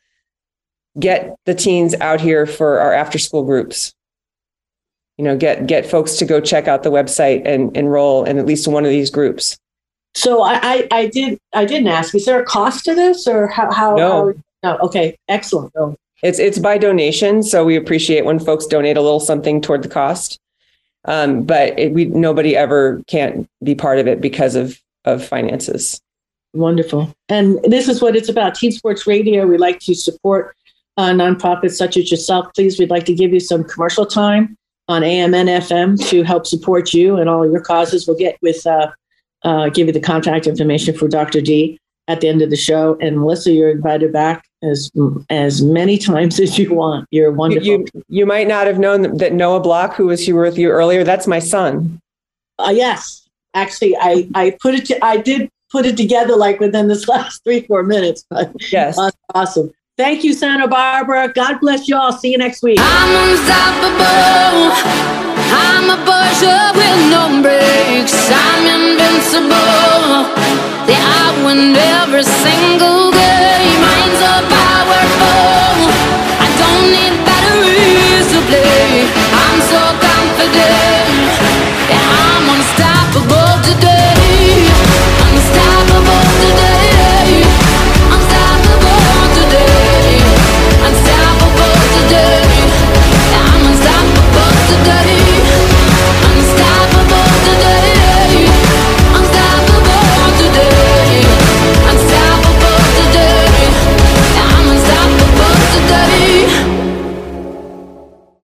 [1.00, 3.94] get the teens out here for our after school groups.
[5.18, 8.46] You know, get get folks to go check out the website and enroll in at
[8.46, 9.58] least one of these groups.
[10.16, 12.14] So I, I, I did I didn't ask.
[12.16, 13.72] Is there a cost to this, or how?
[13.72, 14.34] how no.
[14.64, 14.78] How, no.
[14.80, 15.16] Okay.
[15.30, 15.72] Excellent.
[15.78, 15.96] Oh.
[16.24, 19.90] It's it's by donation, so we appreciate when folks donate a little something toward the
[19.90, 20.40] cost.
[21.06, 26.00] Um, but it, we nobody ever can't be part of it because of of finances.
[26.54, 27.14] Wonderful.
[27.30, 28.56] And this is what it's about.
[28.56, 29.46] Teen Sports Radio.
[29.48, 30.56] We like to support
[30.98, 32.48] uh, nonprofits such as yourself.
[32.54, 34.56] Please, we'd like to give you some commercial time
[34.88, 38.08] on AM FM to help support you and all your causes.
[38.08, 38.92] We'll get with uh,
[39.44, 41.42] uh, give you the contact information for Dr.
[41.42, 42.98] D at the end of the show.
[43.02, 44.92] And Melissa, you're invited back as
[45.30, 47.08] as many times as you want.
[47.12, 47.66] You're wonderful.
[47.66, 50.70] You, you, you might not have known that Noah Block, who was here with you
[50.70, 52.00] earlier, that's my son.
[52.60, 54.86] Uh, yes, actually, I I put it.
[54.88, 58.26] To, I did put it together like within this last three four minutes.
[58.72, 58.98] yes,
[59.34, 59.72] awesome.
[59.96, 61.32] Thank you, Santa Barbara.
[61.32, 62.12] God bless you all.
[62.12, 62.80] See you next week.
[62.82, 64.74] I'm unstoppable.
[65.56, 68.32] I'm a pusher with no brakes.
[68.32, 70.73] I'm invincible.
[70.86, 73.68] Yeah, I win every single game.
[73.72, 75.88] Your mind's so powerful.
[76.44, 79.08] I don't need batteries to play.
[79.32, 80.93] I'm so confident.